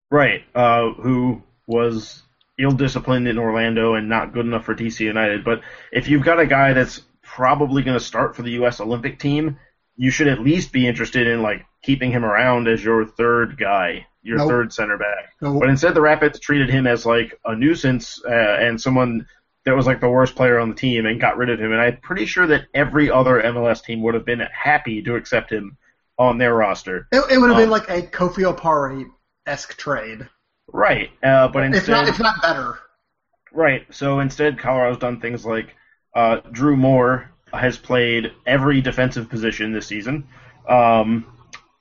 [0.10, 2.24] right, uh, who was
[2.60, 5.44] ill-disciplined in Orlando and not good enough for DC United.
[5.44, 5.62] But
[5.92, 8.80] if you've got a guy that's probably going to start for the U.S.
[8.80, 9.58] Olympic team,
[9.96, 14.06] you should at least be interested in like keeping him around as your third guy,
[14.22, 14.50] your Nope.
[14.50, 15.34] third center back.
[15.42, 19.26] No, But instead, the Rapids treated him as like a nuisance uh, and someone
[19.66, 21.72] that was like the worst player on the team and got rid of him.
[21.72, 25.52] And I'm pretty sure that every other MLS team would have been happy to accept
[25.52, 25.78] him
[26.18, 27.08] on their roster.
[27.12, 29.06] it, it would have Um, been like a Kofi Opare
[29.46, 30.28] esque trade.
[30.72, 31.12] Right.
[31.22, 32.80] Uh, but instead, not, if not better.
[33.52, 33.86] Right.
[33.94, 35.76] So instead, Colorado's done things like
[36.16, 40.28] uh, Drew Moor has played every defensive position this season.
[40.68, 41.26] Um,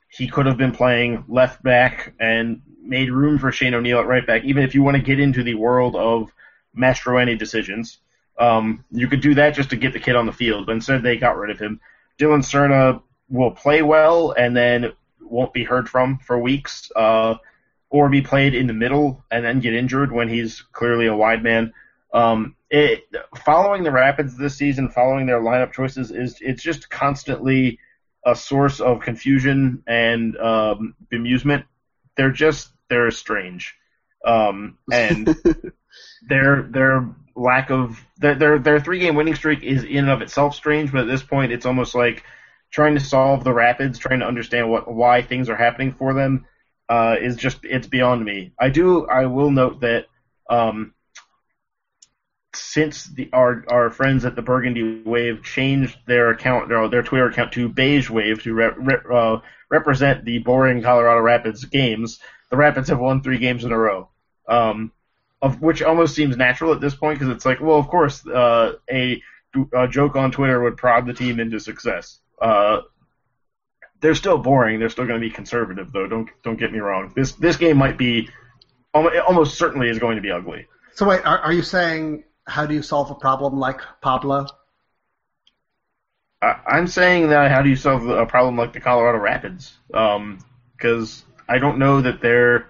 [0.09, 4.27] he could have been playing left back and made room for Shane O'Neill at right
[4.27, 4.45] back.
[4.45, 6.33] Even if you want to get into the world of
[6.77, 7.99] Mastroeni decisions,
[8.39, 10.67] um, you could do that just to get the kid on the field.
[10.67, 11.81] But instead, they got rid of him.
[12.19, 16.91] Dillon Serna will play well and then won't be heard from for weeks.
[16.97, 17.37] Uh,
[17.91, 21.43] or be played in the middle and then get injured when he's clearly a wide
[21.43, 21.73] man.
[22.15, 23.05] Um, it,
[23.45, 27.81] following the Rapids this season, following their lineup choices, is it's just constantly
[28.25, 31.65] a source of confusion and um, bemusement.
[32.17, 33.75] They're just they're strange,
[34.25, 35.35] um, and
[36.29, 40.23] their their lack of their their, their three game winning streak is in and of
[40.23, 40.93] itself strange.
[40.93, 42.25] But at this point, it's almost like
[42.71, 46.47] trying to solve the Rapids, trying to understand what why things are happening for them
[46.91, 48.53] uh, is just it's beyond me.
[48.59, 50.07] I do I will note that
[50.51, 50.93] um,
[52.53, 57.29] since the our our friends at the Burgundy Wave changed their account their, their Twitter
[57.29, 59.39] account to Beige Wave to re- re- uh,
[59.71, 62.19] represent the boring Colorado Rapids games,
[62.51, 64.09] the Rapids have won three games in a row.
[64.49, 64.93] Um,
[65.43, 68.75] of which almost seems natural at this point because it's like, well, of course, uh,
[68.91, 69.23] a,
[69.75, 72.19] a joke on Twitter would prod the team into success.
[72.43, 72.81] Uh,
[74.01, 74.79] they're still boring.
[74.79, 76.07] They're still going to be conservative, though.
[76.07, 77.13] Don't don't get me wrong.
[77.15, 78.29] This this game might be
[78.95, 80.67] almost certainly is going to be ugly.
[80.95, 84.47] So wait, are, are you saying how do you solve a problem like Pablo?
[86.43, 89.77] I, I'm saying that how do you solve a problem like the Colorado Rapids?
[89.89, 92.69] Because I don't know that they're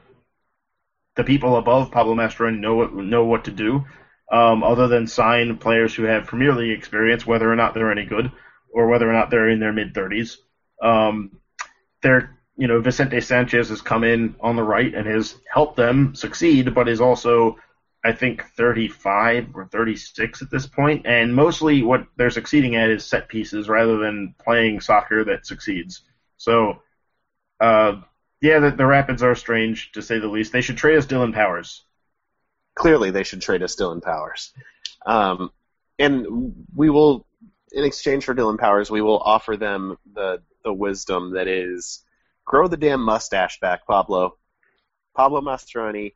[1.17, 3.85] the people above Pablo Mastroeni know what know what to do,
[4.31, 8.05] um, other than sign players who have Premier League experience, whether or not they're any
[8.07, 8.31] good.
[8.73, 10.37] or whether or not they're in their mid 30s.
[10.83, 11.39] Um,
[12.03, 16.15] they're you know Vicente Sanchez has come in on the right and has helped them
[16.15, 17.57] succeed, but is also
[18.03, 23.05] I think 35 or 36 at this point, and mostly what they're succeeding at is
[23.05, 26.03] set pieces rather than playing soccer that succeeds.
[26.39, 26.83] So,
[27.61, 28.01] uh,
[28.41, 30.53] yeah, the, the Rapids are strange to say the least.
[30.53, 31.85] They should trade us Dillon Powers.
[32.75, 34.55] Clearly, they should trade us Dillon Powers,
[35.05, 35.51] um,
[35.99, 37.27] and we will,
[37.73, 42.05] in exchange for Dillon Powers, we will offer them the the wisdom that is
[42.45, 44.37] grow the damn mustache back, Pablo.
[45.17, 46.13] Pablo Mastroeni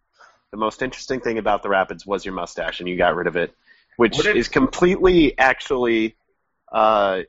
[0.55, 3.35] the most interesting thing about the Rapids was your mustache, and you got rid of
[3.35, 3.53] it,
[3.97, 6.15] which if, is completely actually
[6.73, 7.23] uh,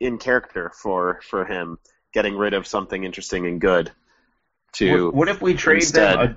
[0.00, 1.78] in character for for him,
[2.14, 3.92] getting rid of something interesting and good.
[4.76, 6.30] To what, what if we trade instead, them?
[6.30, 6.36] A,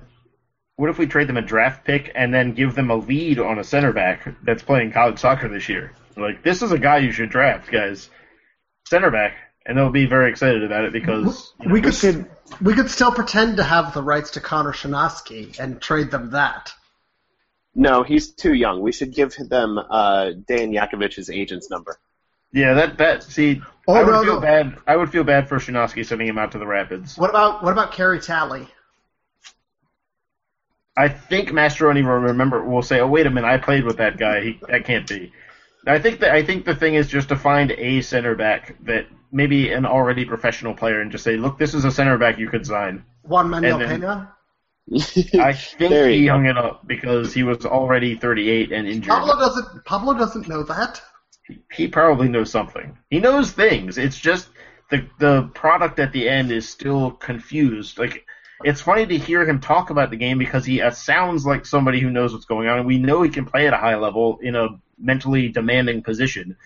[0.76, 3.58] what if we trade them a draft pick and then give them a lead on
[3.58, 5.94] a center back that's playing college soccer this year?
[6.14, 8.10] Like this is a guy you should draft, guys.
[8.86, 9.32] Center back
[9.66, 12.26] and they'll be very excited about it because you know, we could
[12.60, 16.72] we could still pretend to have the rights to Connor Shanosky and trade them that.
[17.74, 18.80] No, he's too young.
[18.80, 21.98] We should give them uh, Dejan Jakovic's agent's number.
[22.52, 24.40] Yeah, that that see, oh, I would no, feel no.
[24.40, 24.78] bad.
[24.86, 27.18] I would feel bad for Shanosky sending him out to the Rapids.
[27.18, 28.68] What about what about Carey Talley?
[30.96, 32.64] I think Mastroeni will remember.
[32.64, 34.40] Will say, "Oh, wait a minute, I played with that guy.
[34.42, 35.32] He, that can't be."
[35.86, 39.06] I think that I think the thing is just to find a center back that
[39.32, 42.48] maybe an already professional player and just say, look, this is a center back you
[42.48, 43.04] could sign.
[43.22, 44.32] Juan Manuel Pena.
[44.94, 49.10] I think he hung it up because he was already 38 and injured.
[49.10, 49.84] Pablo doesn't.
[49.84, 51.02] Pablo doesn't know that.
[51.48, 52.96] He, he probably knows something.
[53.10, 53.98] He knows things.
[53.98, 54.48] It's just
[54.90, 57.98] the the product at the end is still confused.
[57.98, 58.24] Like
[58.64, 62.00] it's funny to hear him talk about the game because he uh, sounds like somebody
[62.00, 64.38] who knows what's going on, and we know he can play at a high level
[64.40, 66.56] in a mentally demanding position.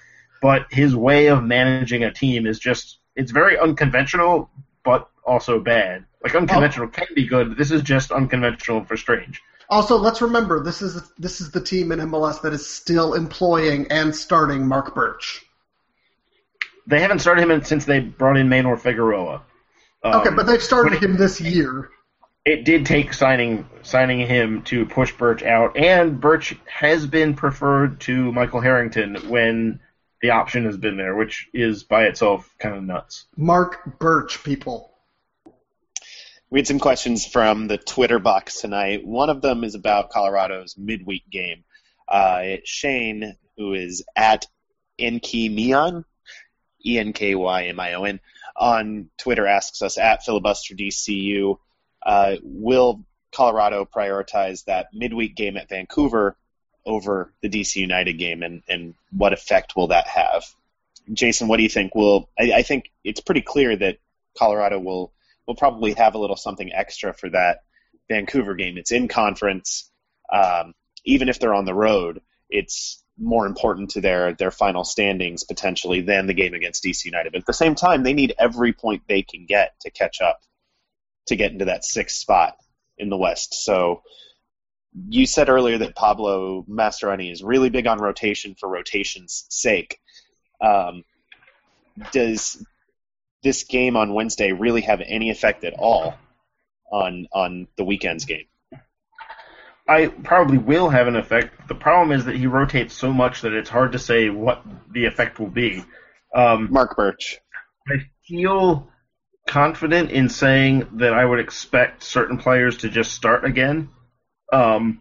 [0.42, 4.50] But his way of managing a team is just it's very unconventional,
[4.84, 6.04] but also bad.
[6.22, 6.90] Like unconventional oh.
[6.90, 7.56] can be good.
[7.56, 9.42] This is just unconventional for strange.
[9.68, 13.86] Also, let's remember this is this is the team in MLS that is still employing
[13.90, 15.44] and starting Marc Burch.
[16.86, 19.42] They haven't started him since they brought in Maynor Figueroa.
[20.02, 21.90] Um, okay, but they've started him this year.
[22.44, 28.00] It did take signing signing him to push Burch out, and Burch has been preferred
[28.00, 29.78] to Michael Harrington when
[30.20, 33.26] the option has been there, which is by itself kind of nuts.
[33.36, 34.94] Marc Burch, people.
[36.50, 39.06] We had some questions from the Twitter box tonight.
[39.06, 41.64] One of them is about Colorado's midweek game.
[42.08, 44.46] Uh, Shane, who is at
[44.98, 46.04] Enkymion,
[46.84, 48.20] E N K Y M I O N,
[48.56, 51.56] on Twitter asks us at filibuster DCU,
[52.04, 56.36] uh, will Colorado prioritize that midweek game at Vancouver
[56.86, 60.44] over the DC United game, and, and what effect will that have?
[61.12, 61.94] Jason, what do you think?
[61.94, 63.98] Will I, I think it's pretty clear that
[64.36, 65.12] Colorado will
[65.46, 67.62] will probably have a little something extra for that
[68.08, 68.76] Vancouver game.
[68.76, 69.90] It's in conference.
[70.32, 75.44] Um, even if they're on the road, it's more important to their their final standings
[75.44, 77.32] potentially than the game against DC United.
[77.32, 80.40] But at the same time, they need every point they can get to catch up
[81.26, 82.56] to get into that sixth spot
[82.98, 83.54] in the West.
[83.54, 84.02] So
[84.92, 89.98] you said earlier that Pablo Mastroeni is really big on rotation for rotation's sake.
[90.60, 91.04] Um,
[92.12, 92.64] does
[93.42, 96.14] this game on Wednesday really have any effect at all
[96.92, 98.46] on on the weekend's game?
[99.88, 101.68] I probably will have an effect.
[101.68, 105.06] The problem is that he rotates so much that it's hard to say what the
[105.06, 105.84] effect will be.
[106.34, 107.40] Um, Marc Burch.
[107.88, 108.88] I feel
[109.48, 113.88] confident in saying that I would expect certain players to just start again
[114.52, 115.00] um,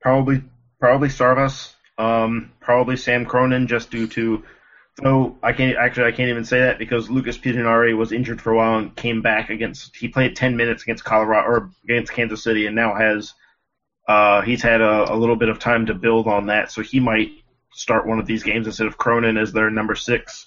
[0.00, 0.42] probably
[0.80, 1.72] probably Sarvas.
[1.98, 4.44] Um, probably Sam Cronin, just due to.
[5.02, 8.52] Though I can't actually I can't even say that because Lucas Pittinari was injured for
[8.52, 9.94] a while and came back against.
[9.94, 13.34] He played 10 minutes against Colorado or against Kansas City and now has.
[14.08, 17.00] Uh, he's had a, a little bit of time to build on that, so he
[17.00, 17.30] might
[17.72, 20.46] start one of these games instead of Cronin as their number six.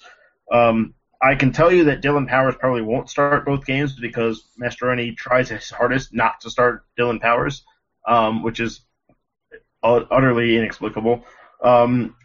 [0.50, 5.14] Um, I can tell you that Dillon Powers probably won't start both games because Mastroeni
[5.14, 7.62] tries his hardest not to start Dillon Powers
[8.10, 8.80] um, which is
[9.82, 11.24] utterly inexplicable.
[11.62, 12.16] Um,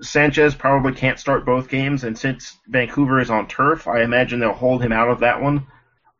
[0.00, 4.52] Sanchez probably can't start both games, and since Vancouver is on turf, I imagine they'll
[4.52, 5.68] hold him out of that one.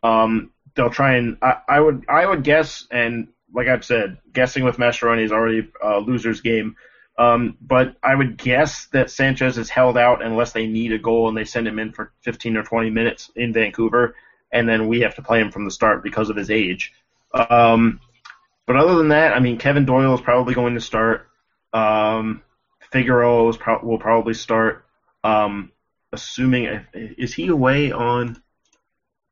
[0.05, 4.63] Um, they'll try and I, I, would I would guess, and like I've said, guessing
[4.63, 6.77] with Mastroeni is already a loser's game.
[7.19, 11.29] Um, but I would guess that Sanchez is held out unless they need a goal
[11.29, 14.15] and they send him in for 15 or 20 minutes in Vancouver,
[14.53, 16.93] and then we have to play him from the start because of his age.
[17.33, 18.01] Um,
[18.67, 21.27] but other than that, I mean, Kevin Doyle is probably going to start.
[21.73, 22.43] Um,
[22.93, 24.85] Figueroa pro- will probably start.
[25.23, 25.73] Um,
[26.13, 28.41] assuming is he away on.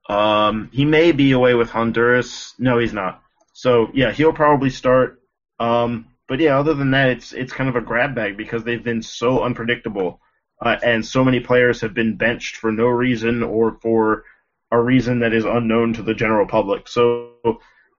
[0.08, 2.54] Um, he may be away with Honduras.
[2.58, 3.22] No, he's not.
[3.52, 5.22] So yeah, he'll probably start.
[5.60, 8.82] Um, but yeah, other than that, it's it's kind of a grab bag because they've
[8.82, 10.20] been so unpredictable,
[10.60, 14.24] uh, and so many players have been benched for no reason or for
[14.70, 16.88] a reason that is unknown to the general public.
[16.88, 17.34] So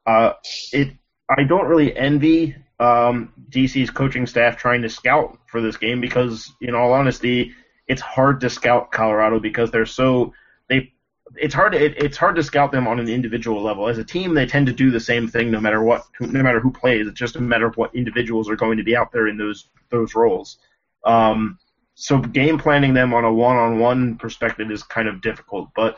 [0.06, 0.34] uh,
[0.72, 0.94] it
[1.30, 6.52] I don't really envy um, DC's coaching staff trying to scout for this game because,
[6.62, 7.54] in all honesty,
[7.88, 10.34] it's hard to scout Colorado because they're so
[10.70, 10.94] they.
[11.36, 13.88] It's hard to it, it's hard to scout them on an individual level.
[13.88, 16.60] As a team, they tend to do the same thing no matter what, no matter
[16.60, 17.08] who plays.
[17.08, 19.70] It's just a matter of what individuals are going to be out there in those
[19.90, 20.58] those roles.
[21.06, 21.58] Um,
[21.96, 25.98] so game planning them on a one-on-one perspective is kind of difficult, but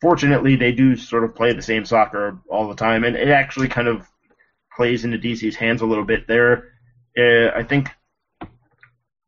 [0.00, 3.68] fortunately, they do sort of play the same soccer all the time, and it actually
[3.68, 4.09] kind of
[4.74, 6.26] plays into DC's hands a little bit.
[6.26, 6.72] They're,
[7.18, 7.88] uh, I think,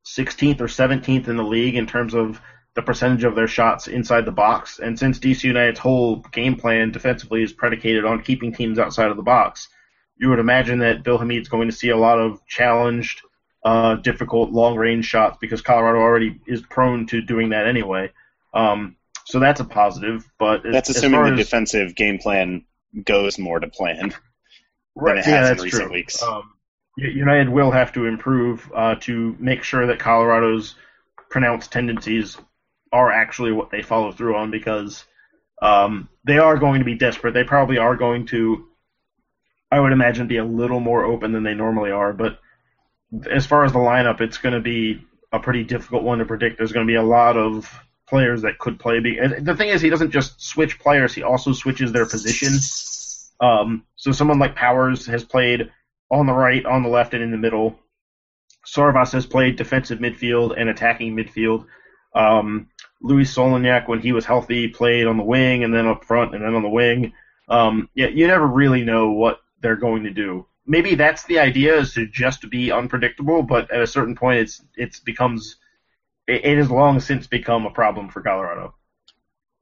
[0.07, 2.40] 16th or 17th in the league in terms of
[2.74, 4.78] the percentage of their shots inside the box.
[4.78, 9.16] And since DC United's whole game plan defensively is predicated on keeping teams outside of
[9.16, 9.68] the box,
[10.16, 13.20] you would imagine that Bill Hamid's going to see a lot of challenged,
[13.64, 18.11] uh, difficult long range shots because Colorado already is prone to doing that anyway.
[18.55, 20.24] Um, so that's a positive.
[20.38, 22.64] But that's as, assuming as the as, defensive game plan
[23.05, 24.14] goes more to plan
[24.95, 25.90] right, yeah, that's true.
[25.90, 26.22] weeks.
[26.22, 26.53] Um,
[26.97, 30.74] United will have to improve uh, to make sure that Colorado's
[31.30, 32.36] pronounced tendencies
[32.93, 35.05] are actually what they follow through on because
[35.62, 37.32] um, they are going to be desperate.
[37.32, 38.66] They probably are going to,
[39.70, 42.12] I would imagine, be a little more open than they normally are.
[42.12, 42.38] But
[43.30, 46.59] as far as the lineup, it's going to be a pretty difficult one to predict.
[46.59, 47.72] There's going to be a lot of
[48.07, 49.01] players that could play.
[49.01, 52.53] The thing is, he doesn't just switch players; he also switches their position.
[53.40, 55.70] Um, so someone like Powers has played
[56.11, 57.78] on the right, on the left, and in the middle.
[58.66, 61.66] Sarvas has played defensive midfield and attacking midfield.
[62.12, 62.66] Um,
[63.00, 66.53] Luis when he was healthy, played on the wing and then up front and then
[66.53, 67.12] on the wing.
[67.48, 70.46] Um, yeah, you never really know what they're going to do.
[70.66, 74.64] Maybe that's the idea is to just be unpredictable, but at a certain point, it's
[74.74, 75.59] it's becomes
[76.26, 78.74] it, it has long since become a problem for Colorado.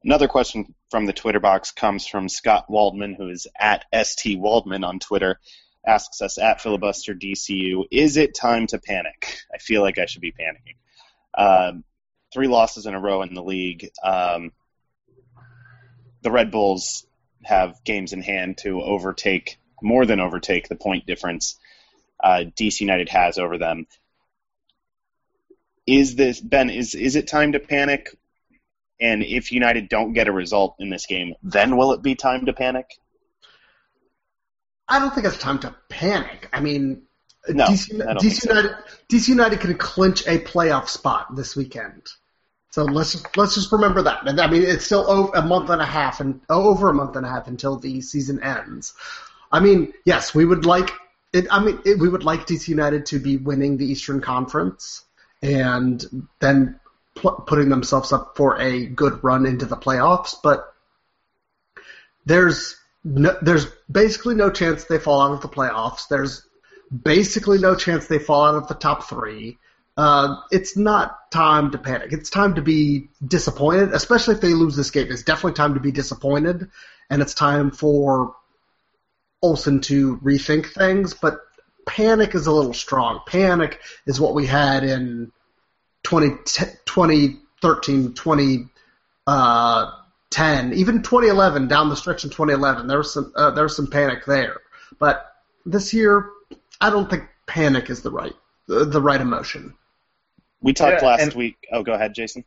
[0.03, 4.83] Another question from the Twitter box comes from Scott Waldman, who is at St Waldman
[4.83, 5.39] on Twitter.
[5.85, 9.39] Asks us at filibuster DCU, is it time to panic?
[9.53, 10.75] I feel like I should be panicking.
[11.35, 11.83] Um,
[12.33, 13.89] three losses in a row in the league.
[14.03, 14.51] Um,
[16.21, 17.05] the Red Bulls
[17.43, 21.59] have games in hand to overtake, more than overtake, the point difference
[22.23, 23.87] uh, DC United has over them.
[25.87, 26.69] Is this Ben?
[26.69, 28.15] Is is it time to panic?
[29.01, 32.45] And if United don't get a result in this game, then will it be time
[32.45, 32.85] to panic?
[34.87, 36.47] I don't think it's time to panic.
[36.53, 37.03] I mean,
[37.49, 38.49] No, DC, I DC so.
[38.49, 38.75] United
[39.09, 42.07] DC United can clinch a playoff spot this weekend.
[42.69, 44.27] So let's just, let's just remember that.
[44.27, 46.93] And I mean, it's still over a month and a half and oh, over a
[46.93, 48.93] month and a half until the season ends.
[49.51, 50.91] I mean, yes, we would like
[51.33, 51.47] it.
[51.49, 55.03] I mean, it, we would like DC United to be winning the Eastern Conference
[55.41, 56.79] and then
[57.15, 60.35] pl- putting themselves up for a good run into the playoffs.
[60.41, 60.73] But
[62.25, 66.07] there's no, there's basically no chance they fall out of the playoffs.
[66.09, 66.45] There's
[66.91, 69.57] basically no chance they fall out of the top three.
[69.97, 72.13] Uh, it's not time to panic.
[72.13, 75.07] It's time to be disappointed, especially if they lose this game.
[75.11, 76.69] It's definitely time to be disappointed,
[77.09, 78.35] and it's time for
[79.41, 81.13] Olsen to rethink things.
[81.13, 81.39] But
[81.85, 83.21] panic is a little strong.
[83.25, 85.31] Panic is what we had in
[86.03, 86.29] 20,
[86.85, 88.69] 2013, 2010,
[89.27, 89.91] uh,
[90.73, 94.25] even 2011, down the stretch in 2011, there was some uh, there was some panic
[94.25, 94.57] there.
[94.99, 95.35] But
[95.65, 96.29] this year,
[96.79, 98.33] I don't think panic is the right
[98.67, 99.75] the, the right emotion.
[100.61, 101.57] We talked Yeah, last and- week.
[101.71, 102.45] Oh, go ahead, Jason.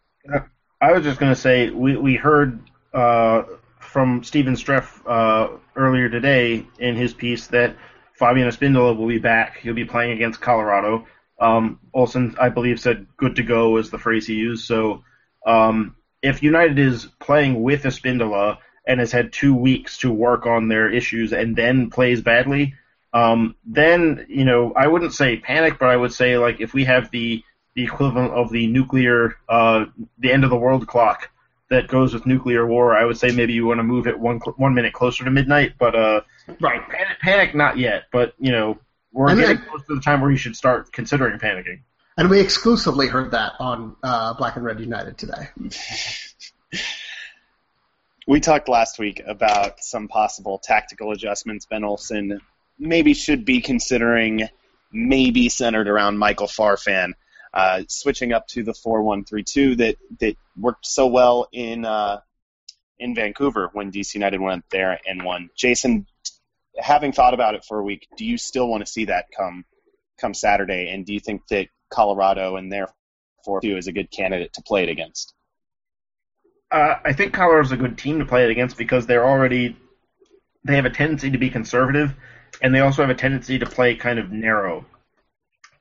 [0.80, 2.60] I was just going to say we we heard
[2.92, 3.42] uh,
[3.78, 7.76] from Stephen Streff uh, earlier today in his piece that
[8.14, 9.58] Fabian Espindola will be back.
[9.58, 11.06] He'll be playing against Colorado.
[11.38, 14.64] Um, Olsen, I believe, said "good to go" is the phrase he used.
[14.66, 15.02] So
[15.46, 20.68] um, if United is playing with Espindola and has had two weeks to work on
[20.68, 22.74] their issues and then plays badly,
[23.12, 26.84] um, then you know I wouldn't say panic, but I would say like if we
[26.84, 27.42] have the
[27.74, 29.86] the equivalent of the nuclear, uh,
[30.18, 31.30] the end of the world clock
[31.70, 32.94] that goes with nuclear war.
[32.96, 35.72] I would say maybe you want to move it one one minute closer to midnight,
[35.78, 36.20] but uh,
[36.60, 36.86] Right.
[36.88, 38.04] panic, panic not yet.
[38.12, 38.78] But you know,
[39.14, 41.80] we're I mean, getting I- close to the time where you should start considering panicking.
[42.16, 45.48] And we exclusively heard that on uh, Black and Red United today.
[48.26, 52.40] We talked last week about some possible tactical adjustments Ben Olsen
[52.78, 54.48] maybe should be considering,
[54.90, 57.12] maybe centered around Michael Farfan.
[57.52, 61.84] uh, switching up to the four one three two that that worked so well in
[61.84, 62.20] uh,
[62.98, 65.50] in Vancouver when DC United went there and won.
[65.54, 66.06] Jason,
[66.76, 69.64] having thought about it for a week, do you still want to see that come
[70.20, 70.90] come Saturday?
[70.90, 74.82] And do you think that Colorado and therefore two is a good candidate to play
[74.82, 75.34] it against?
[76.70, 79.76] Uh, I think Colorado's a good team to play it against because they're already
[80.64, 82.14] they have a tendency to be conservative,
[82.62, 84.86] and they also have a tendency to play kind of narrow.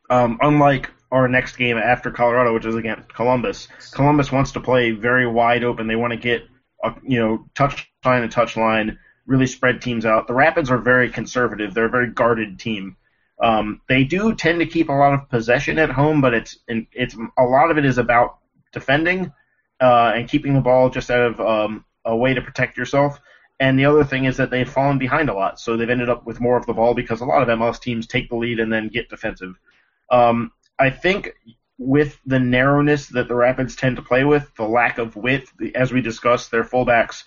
[0.09, 4.91] Um, unlike our next game after Colorado, which is against Columbus, Columbus wants to play
[4.91, 5.87] very wide open.
[5.87, 6.43] They want to get
[6.83, 10.27] a, you know touch line and touch line, really spread teams out.
[10.27, 11.73] The Rapids are very conservative.
[11.73, 12.97] They're a very guarded team.
[13.41, 17.15] Um, they do tend to keep a lot of possession at home, but it's it's
[17.37, 18.37] a lot of it is about
[18.71, 19.31] defending
[19.81, 23.19] uh, and keeping the ball just out of um, a way to protect yourself.
[23.59, 26.25] And the other thing is that they've fallen behind a lot, so they've ended up
[26.25, 28.71] with more of the ball because a lot of MLS teams take the lead and
[28.71, 29.57] then get defensive.
[30.11, 31.33] Um, I think
[31.77, 35.91] with the narrowness that the Rapids tend to play with, the lack of width, as
[35.91, 37.23] we discussed, their fullbacks.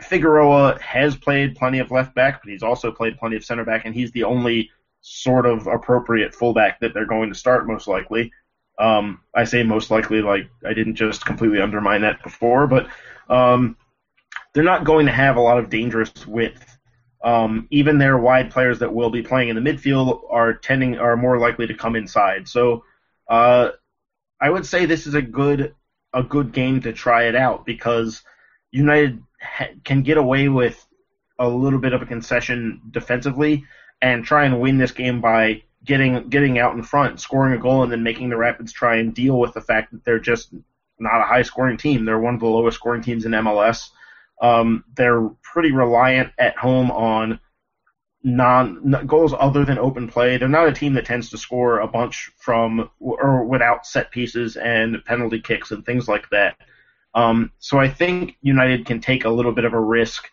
[0.00, 3.84] Figueroa has played plenty of left back, but he's also played plenty of center back,
[3.84, 4.70] and he's the only
[5.00, 8.32] sort of appropriate fullback that they're going to start most likely.
[8.78, 12.88] Um, I say most likely, like I didn't just completely undermine that before, but
[13.28, 13.76] um,
[14.54, 16.78] they're not going to have a lot of dangerous width.
[17.24, 21.16] Um, even their wide players that will be playing in the midfield are tending are
[21.16, 22.46] more likely to come inside.
[22.46, 22.84] So
[23.28, 23.70] uh,
[24.40, 25.74] I would say this is a good
[26.14, 28.22] a good game to try it out because
[28.70, 29.22] United
[29.84, 30.84] can get away with
[31.38, 33.64] a little bit of a concession defensively
[34.02, 37.82] and try and win this game by getting getting out in front, scoring a goal,
[37.82, 40.52] and then making the Rapids try and deal with the fact that they're just
[40.98, 42.04] not a high scoring team.
[42.04, 43.90] They're one of the lowest scoring teams in MLS.
[44.40, 47.40] Um, they're pretty reliant at home on
[48.22, 50.36] non goals other than open play.
[50.36, 54.56] They're not a team that tends to score a bunch from or without set pieces
[54.56, 56.56] and penalty kicks and things like that.
[57.14, 60.28] Um, so I think United can take a little bit of a risk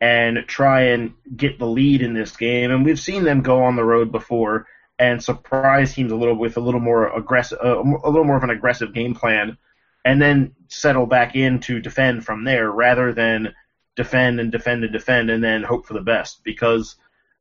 [0.00, 2.70] and try and get the lead in this game.
[2.70, 4.66] And we've seen them go on the road before
[4.98, 8.44] and surprise teams a little with a little more aggressive, uh, a little more of
[8.44, 9.56] an aggressive game plan,
[10.04, 13.52] and then settle back in to defend from there rather than
[13.96, 16.42] defend and defend and defend and then hope for the best.
[16.44, 16.96] Because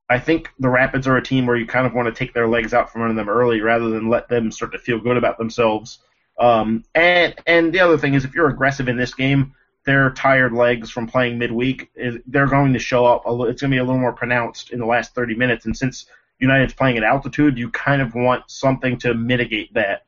[0.09, 2.47] I think the Rapids are a team where you kind of want to take their
[2.47, 5.37] legs out from under them early rather than let them start to feel good about
[5.37, 5.99] themselves.
[6.39, 9.53] Um, and and the other thing is, if you're aggressive in this game,
[9.85, 11.91] their tired legs from playing midweek,
[12.27, 13.23] they're going to show up.
[13.25, 15.65] It's going to be a little more pronounced in the last 30 minutes.
[15.65, 16.05] And since
[16.39, 20.05] United's playing at altitude, you kind of want something to mitigate that.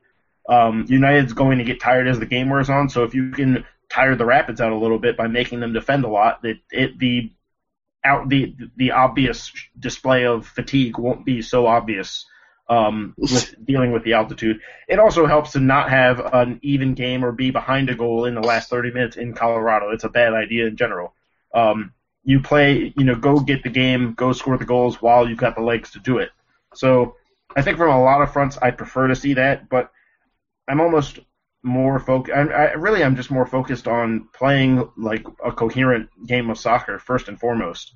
[0.47, 3.65] Um, United's going to get tired as the game wears on, so if you can
[3.89, 6.97] tire the Rapids out a little bit by making them defend a lot, it, it
[6.97, 7.32] the
[8.03, 12.25] out the the obvious display of fatigue won't be so obvious
[12.72, 14.61] um, with dealing with the altitude.
[14.88, 18.34] It also helps to not have an even game or be behind a goal in
[18.34, 19.89] the last 30 minutes in Colorado.
[19.91, 21.13] It's a bad idea in general.
[21.53, 21.91] Um,
[22.24, 25.55] you play, you know, go get the game, go score the goals while you've got
[25.55, 26.30] the legs to do it.
[26.74, 27.17] So
[27.53, 29.91] I think from a lot of fronts, I prefer to see that, but
[30.65, 31.19] I'm almost
[31.63, 32.34] more focused.
[32.34, 37.28] I, really, I'm just more focused on playing like a coherent game of soccer first
[37.28, 37.95] and foremost.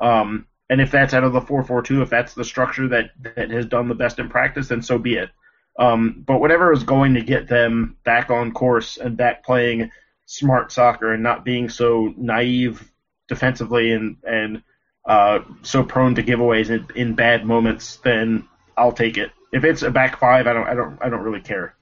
[0.00, 3.66] Um, and if that's out of the 4-4-2, if that's the structure that that has
[3.66, 5.30] done the best in practice, then so be it.
[5.78, 9.90] Um, but whatever is going to get them back on course and back playing
[10.26, 12.90] smart soccer and not being so naive
[13.28, 14.62] defensively and and
[15.06, 19.32] uh, so prone to giveaways in, in bad moments, then I'll take it.
[19.52, 21.74] If it's a back five, I don't I don't I don't really care.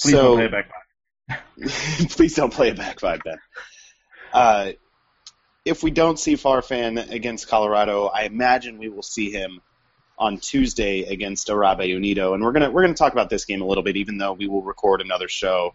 [0.00, 2.10] Please so, don't play a back five.
[2.10, 3.38] please don't play a back five, Ben.
[4.32, 4.72] Uh,
[5.66, 9.60] if we don't see Farfan against Colorado, I imagine we will see him
[10.16, 13.66] on Tuesday against Arabe Unido, and we're gonna we're gonna talk about this game a
[13.66, 15.74] little bit, even though we will record another show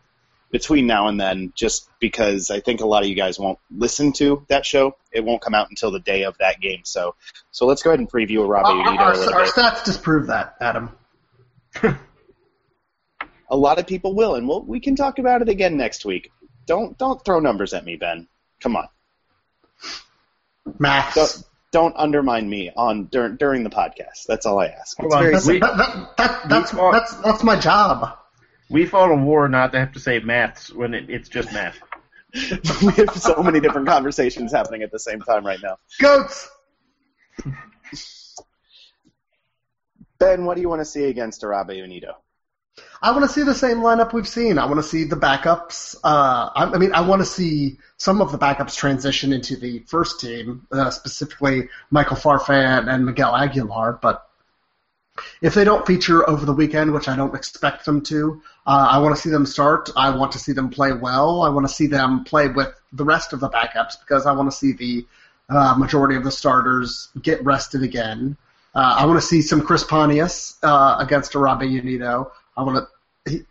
[0.49, 4.13] between now and then, just because I think a lot of you guys won't listen
[4.13, 4.95] to that show.
[5.11, 6.81] It won't come out until the day of that game.
[6.83, 7.15] So,
[7.51, 9.53] so let's go ahead and preview Arabe Our, Unido our, a little our bit.
[9.53, 10.89] stats disprove that, Adam.
[13.49, 16.31] A lot of people will, and we'll, we can talk about it again next week.
[16.65, 18.29] Don't don't throw numbers at me, Ben.
[18.61, 18.87] Come on.
[20.79, 21.15] Maths.
[21.15, 24.25] Don't, don't undermine me on dur- during the podcast.
[24.27, 24.97] That's all I ask.
[24.97, 25.21] Hold It's on.
[25.23, 28.17] very That's, We- that, that, that, that's, fought- that's, that's my job.
[28.69, 31.77] We fought a war not to have to say maths when it, it's just math.
[32.33, 35.77] we have so many different conversations happening at the same time right now.
[35.99, 36.49] Goats.
[40.19, 42.13] Ben, what do you want to see against Arabe Unido?
[43.03, 44.59] I want to see the same lineup we've seen.
[44.59, 45.95] I want to see the backups.
[46.03, 49.79] Uh, I, I mean, I want to see some of the backups transition into the
[49.87, 53.93] first team, uh, specifically Michael Farfan and Miguel Aguilar.
[53.93, 54.27] But
[55.41, 58.99] if they don't feature over the weekend, which I don't expect them to, uh, I
[58.99, 59.89] want to see them start.
[59.95, 61.41] I want to see them play well.
[61.41, 64.51] I want to see them play with the rest of the backups because I want
[64.51, 65.07] to see the
[65.49, 68.37] uh, majority of the starters get rested again.
[68.73, 72.31] Uh, I want to see some Chris Pontius uh, against Arabe Unido.
[72.55, 72.87] I want
[73.27, 73.45] to,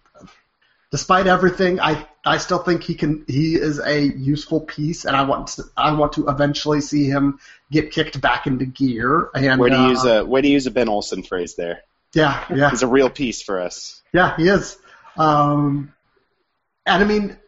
[0.91, 3.25] despite everything, I I still think he can.
[3.27, 7.39] He is a useful piece, and I want to, I want to eventually see him
[7.71, 9.31] get kicked back into gear.
[9.35, 11.83] And Way to uh, use a way to use a Ben Olsen phrase there.
[12.13, 12.71] yeah, yeah.
[12.71, 14.03] He's a real piece for us.
[14.13, 14.77] Yeah, he is.
[15.17, 15.95] Um,
[16.85, 17.39] and I mean,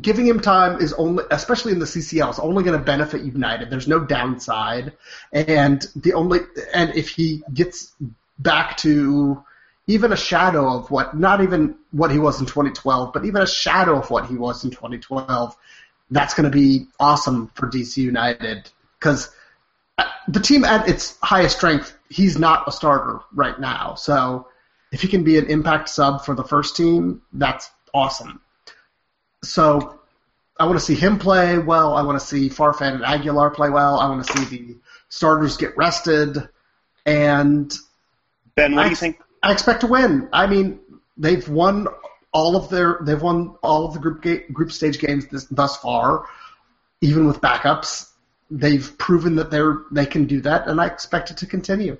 [0.00, 3.70] giving him time is only, especially in the CCL, is only going to benefit United.
[3.70, 4.92] There's no downside,
[5.32, 6.40] and the only,
[6.74, 7.92] and if he gets
[8.38, 9.42] back to
[9.86, 13.46] even a shadow of what, not even what he was in 2012, but even a
[13.46, 15.56] shadow of what he was in 2012,
[16.10, 19.30] that's going to be awesome for DC United because
[19.98, 23.94] uh, the team at its highest strength, he's not a starter right now.
[23.94, 24.48] So
[24.92, 28.40] if he can be an impact sub for the first team, that's awesome.
[29.42, 30.00] So
[30.58, 31.94] I want to see him play well.
[31.94, 33.98] I want to see Farfan and Aguilar play well.
[33.98, 34.76] I want to see the
[35.08, 36.48] starters get rested.
[37.04, 37.72] And
[38.54, 39.20] Ben, what do you think?
[39.44, 40.28] I expect to win.
[40.32, 40.80] I mean,
[41.16, 41.86] they've won
[42.32, 45.76] all of their they've won all of the group ga- group stage games this, thus
[45.76, 46.26] far,
[47.00, 48.10] even with backups.
[48.50, 51.98] They've proven that they're they can do that, and I expect it to continue.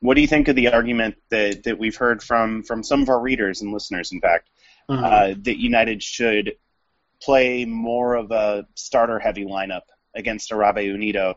[0.00, 3.08] What do you think of the argument that, that we've heard from, from some of
[3.08, 4.50] our readers and listeners, in fact,
[4.88, 6.56] uh, that United should
[7.20, 9.82] play more of a starter heavy lineup
[10.14, 11.34] against Arabe Unido,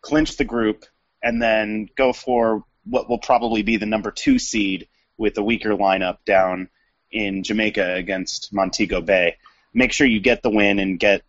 [0.00, 0.84] clinch the group,
[1.22, 5.70] and then go for what will probably be the number two seed with a weaker
[5.70, 6.68] lineup down
[7.10, 9.36] in Jamaica against Montego Bay.
[9.72, 11.22] Make sure you get the win and get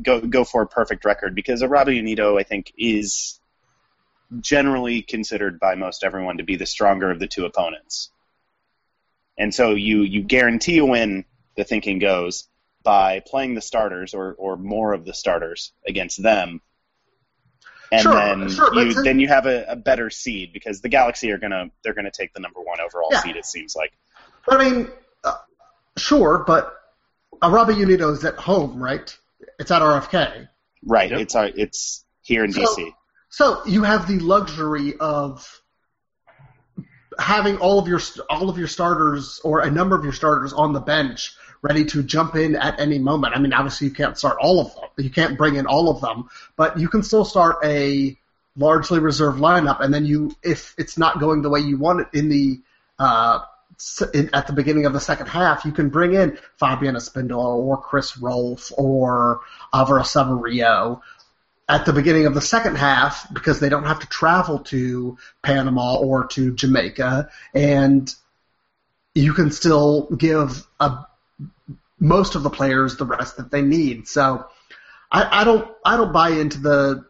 [0.00, 3.40] go go for a perfect record because Arabe Unido, I think, is
[4.40, 8.10] generally considered by most everyone to be the stronger of the two opponents.
[9.38, 11.24] And so you you guarantee a win,
[11.56, 12.48] the thinking goes,
[12.82, 16.60] by playing the starters or, or more of the starters against them.
[17.92, 20.88] And Sure, then sure, but you then you have a, a better seed because the
[20.88, 23.20] Galaxy are gonna they're gonna take the number one overall Yeah.
[23.22, 23.36] seed.
[23.36, 23.92] It seems like
[24.48, 24.88] I mean,
[25.24, 25.34] uh,
[25.96, 26.72] sure, but
[27.42, 29.16] Arabe Unido is at home, right?
[29.58, 30.48] It's at RFK.
[30.84, 31.10] right.
[31.10, 31.20] Yep.
[31.20, 32.92] It's our, it's here in So- DC.
[33.28, 35.60] So you have the luxury of
[37.18, 40.72] having all of your all of your starters or a number of your starters on
[40.72, 43.34] the bench ready to jump in at any moment.
[43.34, 44.84] I mean, obviously you can't start all of them.
[44.98, 48.16] You can't bring in all of them, but you can still start a
[48.56, 52.08] largely reserved lineup, and then you, if it's not going the way you want it
[52.18, 52.60] in the
[52.98, 53.40] uh,
[54.14, 57.80] in, at the beginning of the second half, you can bring in Fabian Espindola or
[57.80, 59.40] Chris Rolfe or
[59.72, 61.02] Alvaro Saborio
[61.68, 65.96] at the beginning of the second half because they don't have to travel to Panama
[65.96, 68.14] or to Jamaica, and
[69.14, 71.06] you can still give a,
[71.98, 74.06] most of the players the rest that they need.
[74.08, 74.46] So
[75.10, 77.04] I, I don't I don't buy into the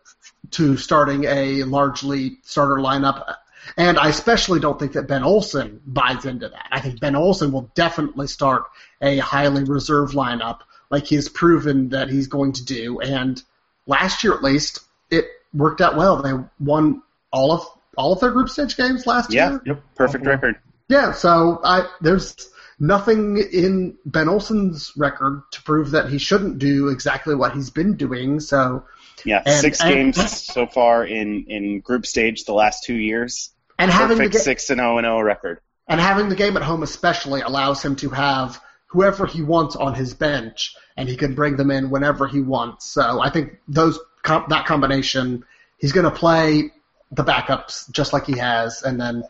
[0.53, 3.35] to starting a largely starter lineup.
[3.77, 6.69] And I especially don't think that Ben Olsen buys into that.
[6.71, 8.65] I think Ben Olsen will definitely start
[9.03, 13.01] a highly reserved lineup like he's proven that he's going to do.
[13.01, 13.43] And
[13.89, 16.23] last year at least, it worked out well.
[16.23, 17.03] They won
[17.33, 17.67] all of
[17.97, 19.51] all of their group stage games last Yeah.
[19.51, 19.63] year.
[19.67, 19.83] Yep.
[19.97, 20.57] Perfect record.
[20.89, 22.49] Yeah, so I there's
[22.79, 27.97] nothing in Ben Olsen's record to prove that he shouldn't do exactly what he's been
[27.97, 28.41] doing.
[28.41, 28.85] So
[29.25, 33.51] Yeah, And- six and- games so far in, in group stage the last two years.
[33.79, 35.61] and having the Perfect ga- six and zero and zero record.
[35.89, 39.95] and having the game at home especially allows him to have whoever he wants on
[39.95, 42.87] his bench, and he can bring them in whenever he wants.
[42.87, 45.45] So I think those com- that combination,
[45.79, 46.71] he's going to play
[47.13, 49.25] the backups just like he has, and then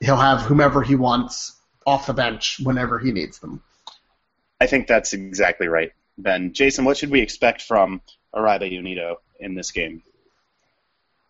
[0.00, 1.52] he'll have whomever he wants
[1.86, 3.62] off the bench whenever he needs them.
[4.60, 6.52] I think that's exactly right, Ben.
[6.52, 8.02] Jason, what should we expect from
[8.34, 10.02] Arabe Unido in this game?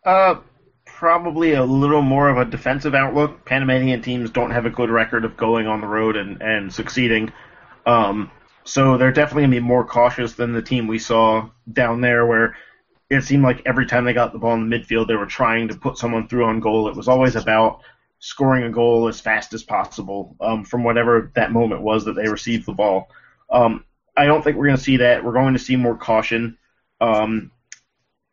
[0.05, 0.37] Uh,
[0.85, 3.45] probably a little more of a defensive outlook.
[3.45, 7.33] Panamanian teams don't have a good record of going on the road and, and succeeding.
[7.87, 8.31] Um,
[8.65, 12.27] so they're definitely going to be more cautious than the team we saw down there,
[12.27, 12.57] where
[13.09, 15.69] it seemed like every time they got the ball in the midfield, they were trying
[15.69, 16.89] to put someone through on goal.
[16.89, 17.83] It was always about
[18.21, 22.29] scoring a goal as fast as possible um, from whatever that moment was that they
[22.29, 23.09] received the ball.
[23.51, 23.85] Um,
[24.17, 25.25] I don't think we're going to see that.
[25.25, 26.59] We're going to see more caution.
[27.01, 27.51] Um,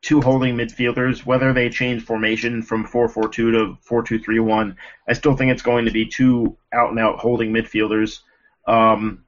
[0.02, 4.76] two holding midfielders, whether they change formation from 4-4-2 to 4-2-3-1,
[5.08, 8.20] I still think it's going to be two out-and-out holding midfielders.
[8.68, 9.24] Um,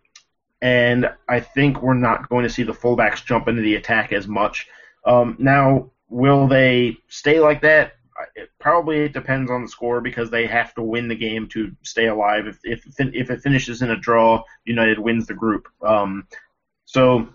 [0.62, 4.28] and I think we're not going to see the fullbacks jump into the attack as
[4.28, 4.68] much.
[5.06, 7.94] Um, now, will they stay like that?
[8.40, 11.76] It, probably it depends on the score because they have to win the game to
[11.84, 12.48] stay alive.
[12.48, 15.68] If if if it finishes in a draw, United wins the group.
[15.82, 16.28] Um,
[16.86, 17.28] so,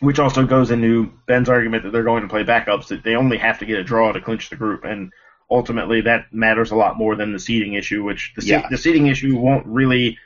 [0.00, 2.88] which also goes into Ben's argument that they're going to play backups.
[2.88, 5.12] That they only have to get a draw to clinch the group, and
[5.50, 8.02] ultimately that matters a lot more than the seeding issue.
[8.02, 8.66] Which the Yeah.
[8.70, 10.18] the seeding issue won't really.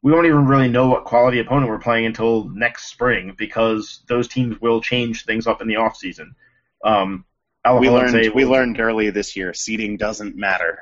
[0.00, 4.28] We won't even really know what quality opponent we're playing until next spring because those
[4.28, 6.36] teams will change things up in the off season.
[6.84, 7.24] Um,
[7.74, 10.80] We learned we learned early this year seeding doesn't matter.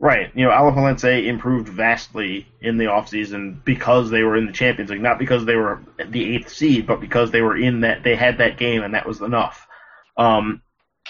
[0.00, 0.30] Right.
[0.34, 5.00] You know, Alajuelense improved vastly in the offseason because they were in the Champions League,
[5.00, 8.38] not because they were the eighth seed, but because they were in that they had
[8.38, 9.66] that game and that was enough.
[10.16, 10.62] Um,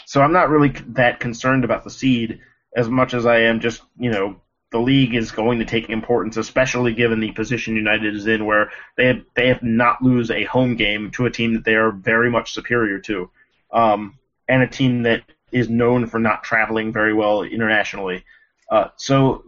[0.06, 2.40] so I'm not really that concerned about the seed
[2.76, 4.36] as much as I am just, you know,
[4.70, 8.70] the league is going to take importance, especially given the position United is in, where
[8.96, 11.92] they have, they have not lose a home game to a team that they are
[11.92, 13.30] very much superior to,
[13.72, 14.18] um,
[14.48, 15.22] and a team that
[15.52, 18.24] is known for not traveling very well internationally.
[18.70, 19.44] Uh, so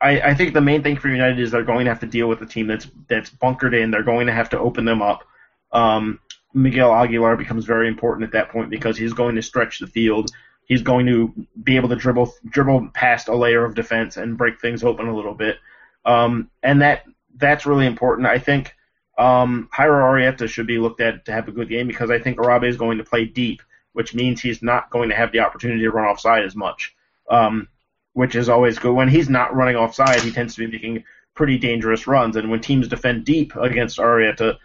[0.00, 2.28] I, I think the main thing for United is they're going to have to deal
[2.28, 3.90] with a team that's that's bunkered in.
[3.90, 5.24] They're going to have to open them up.
[5.72, 6.20] Um,
[6.54, 10.30] Miguel Aguilar becomes very important at that point because he's going to stretch the field.
[10.66, 11.32] He's going to
[11.62, 15.14] be able to dribble dribble past a layer of defense and break things open a
[15.14, 15.58] little bit.
[16.04, 17.04] Um, and that
[17.36, 18.26] that's really important.
[18.26, 18.74] I think
[19.18, 22.38] um, Jairo Arrieta should be looked at to have a good game because I think
[22.38, 23.62] Arabe is going to play deep,
[23.96, 26.94] which means he's not going to have the opportunity to run offside as much.
[27.30, 27.68] Um,
[28.12, 28.92] which is always good.
[28.92, 32.36] When he's not running offside, he tends to be making pretty dangerous runs.
[32.36, 34.58] And when teams defend deep against Arrieta,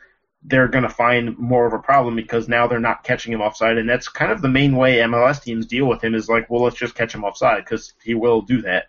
[0.43, 3.77] they're going to find more of a problem because now they're not catching him offside.
[3.77, 6.63] And that's kind of the main way MLS teams deal with him is like, well,
[6.63, 8.87] let's just catch him offside because he will do that.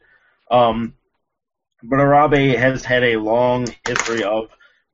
[0.50, 0.94] Um,
[1.84, 4.48] but Arabe has had a long history of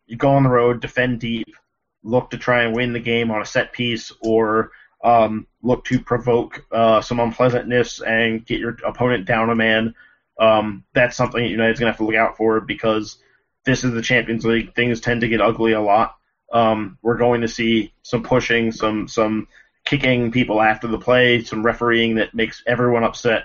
[0.07, 1.55] you go on the road, defend deep,
[2.03, 4.73] look to try and win the game on a set piece, or
[5.03, 9.95] um, look to provoke uh, some unpleasantness and get your opponent down a man.
[10.39, 13.19] Um, that's something United's going to have to look out for because
[13.65, 14.75] this is the Champions League.
[14.75, 16.17] Things tend to get ugly a lot.
[16.53, 19.49] Um, we're going to see some pushing, some some
[19.85, 23.45] kicking people after the play, some refereeing that makes everyone upset.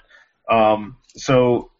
[0.49, 1.71] Um, so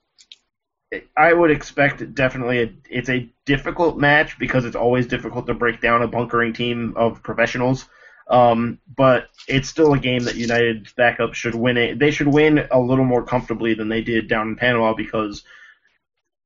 [1.17, 5.82] I would expect definitely a, it's a difficult match because it's always difficult to break
[5.82, 7.88] down a bunkering team of professionals.
[8.28, 11.99] Um, but it's still a game that United backup should win it.
[11.99, 15.43] They should win a little more comfortably than they did down in Panama because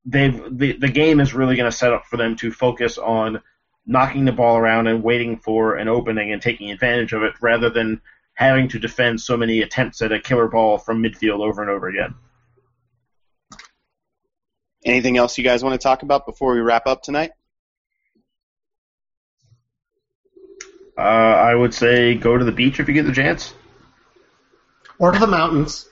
[0.05, 3.41] they've the, the game is really going to set up for them to focus on
[3.85, 7.69] knocking the ball around and waiting for an opening and taking advantage of it rather
[7.69, 8.01] than
[8.33, 11.87] having to defend so many attempts at a killer ball from midfield over and over
[11.87, 12.13] again.
[14.85, 17.31] Anything else you guys want to talk about before we wrap up tonight?
[20.97, 23.53] Uh, I would say go to the beach if you get the chance.
[24.99, 25.87] Or to the mountains.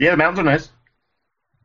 [0.00, 0.68] Yeah, the mountains are nice.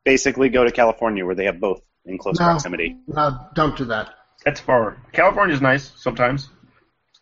[0.06, 2.46] Basically, go to California where they have both in close No.
[2.46, 2.98] proximity.
[3.08, 4.10] No, don't do that.
[4.46, 4.98] That's far.
[5.12, 6.50] California's nice sometimes.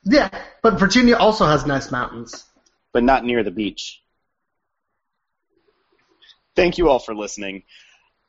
[0.03, 0.29] Yeah,
[0.61, 2.43] but Virginia also has nice mountains.
[2.93, 4.01] but not near the beach.
[6.55, 7.63] Thank you all for listening.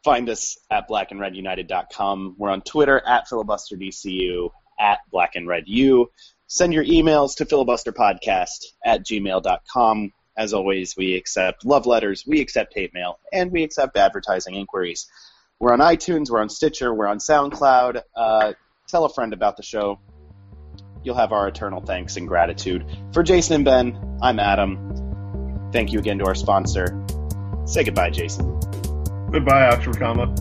[0.04, 2.34] Find us at blackandredunited.com.
[2.38, 6.06] We're on Twitter at filibusterdcu, at blackandredu.
[6.48, 10.12] Send your emails to filibusterpodcast at gmail.com.
[10.36, 15.08] As always, we accept love letters, we accept hate mail, and we accept advertising inquiries.
[15.58, 18.02] We're on iTunes, we're on Stitcher, we're on SoundCloud.
[18.16, 18.52] Uh,
[18.86, 20.00] tell a friend about the show.
[21.04, 22.86] You'll have our eternal thanks and gratitude.
[23.12, 25.70] For Jason and Ben, I'm Adam.
[25.70, 27.04] Thank you again to our sponsor.
[27.66, 28.58] Say goodbye, Jason.
[29.30, 30.34] Goodbye, Oxford comma.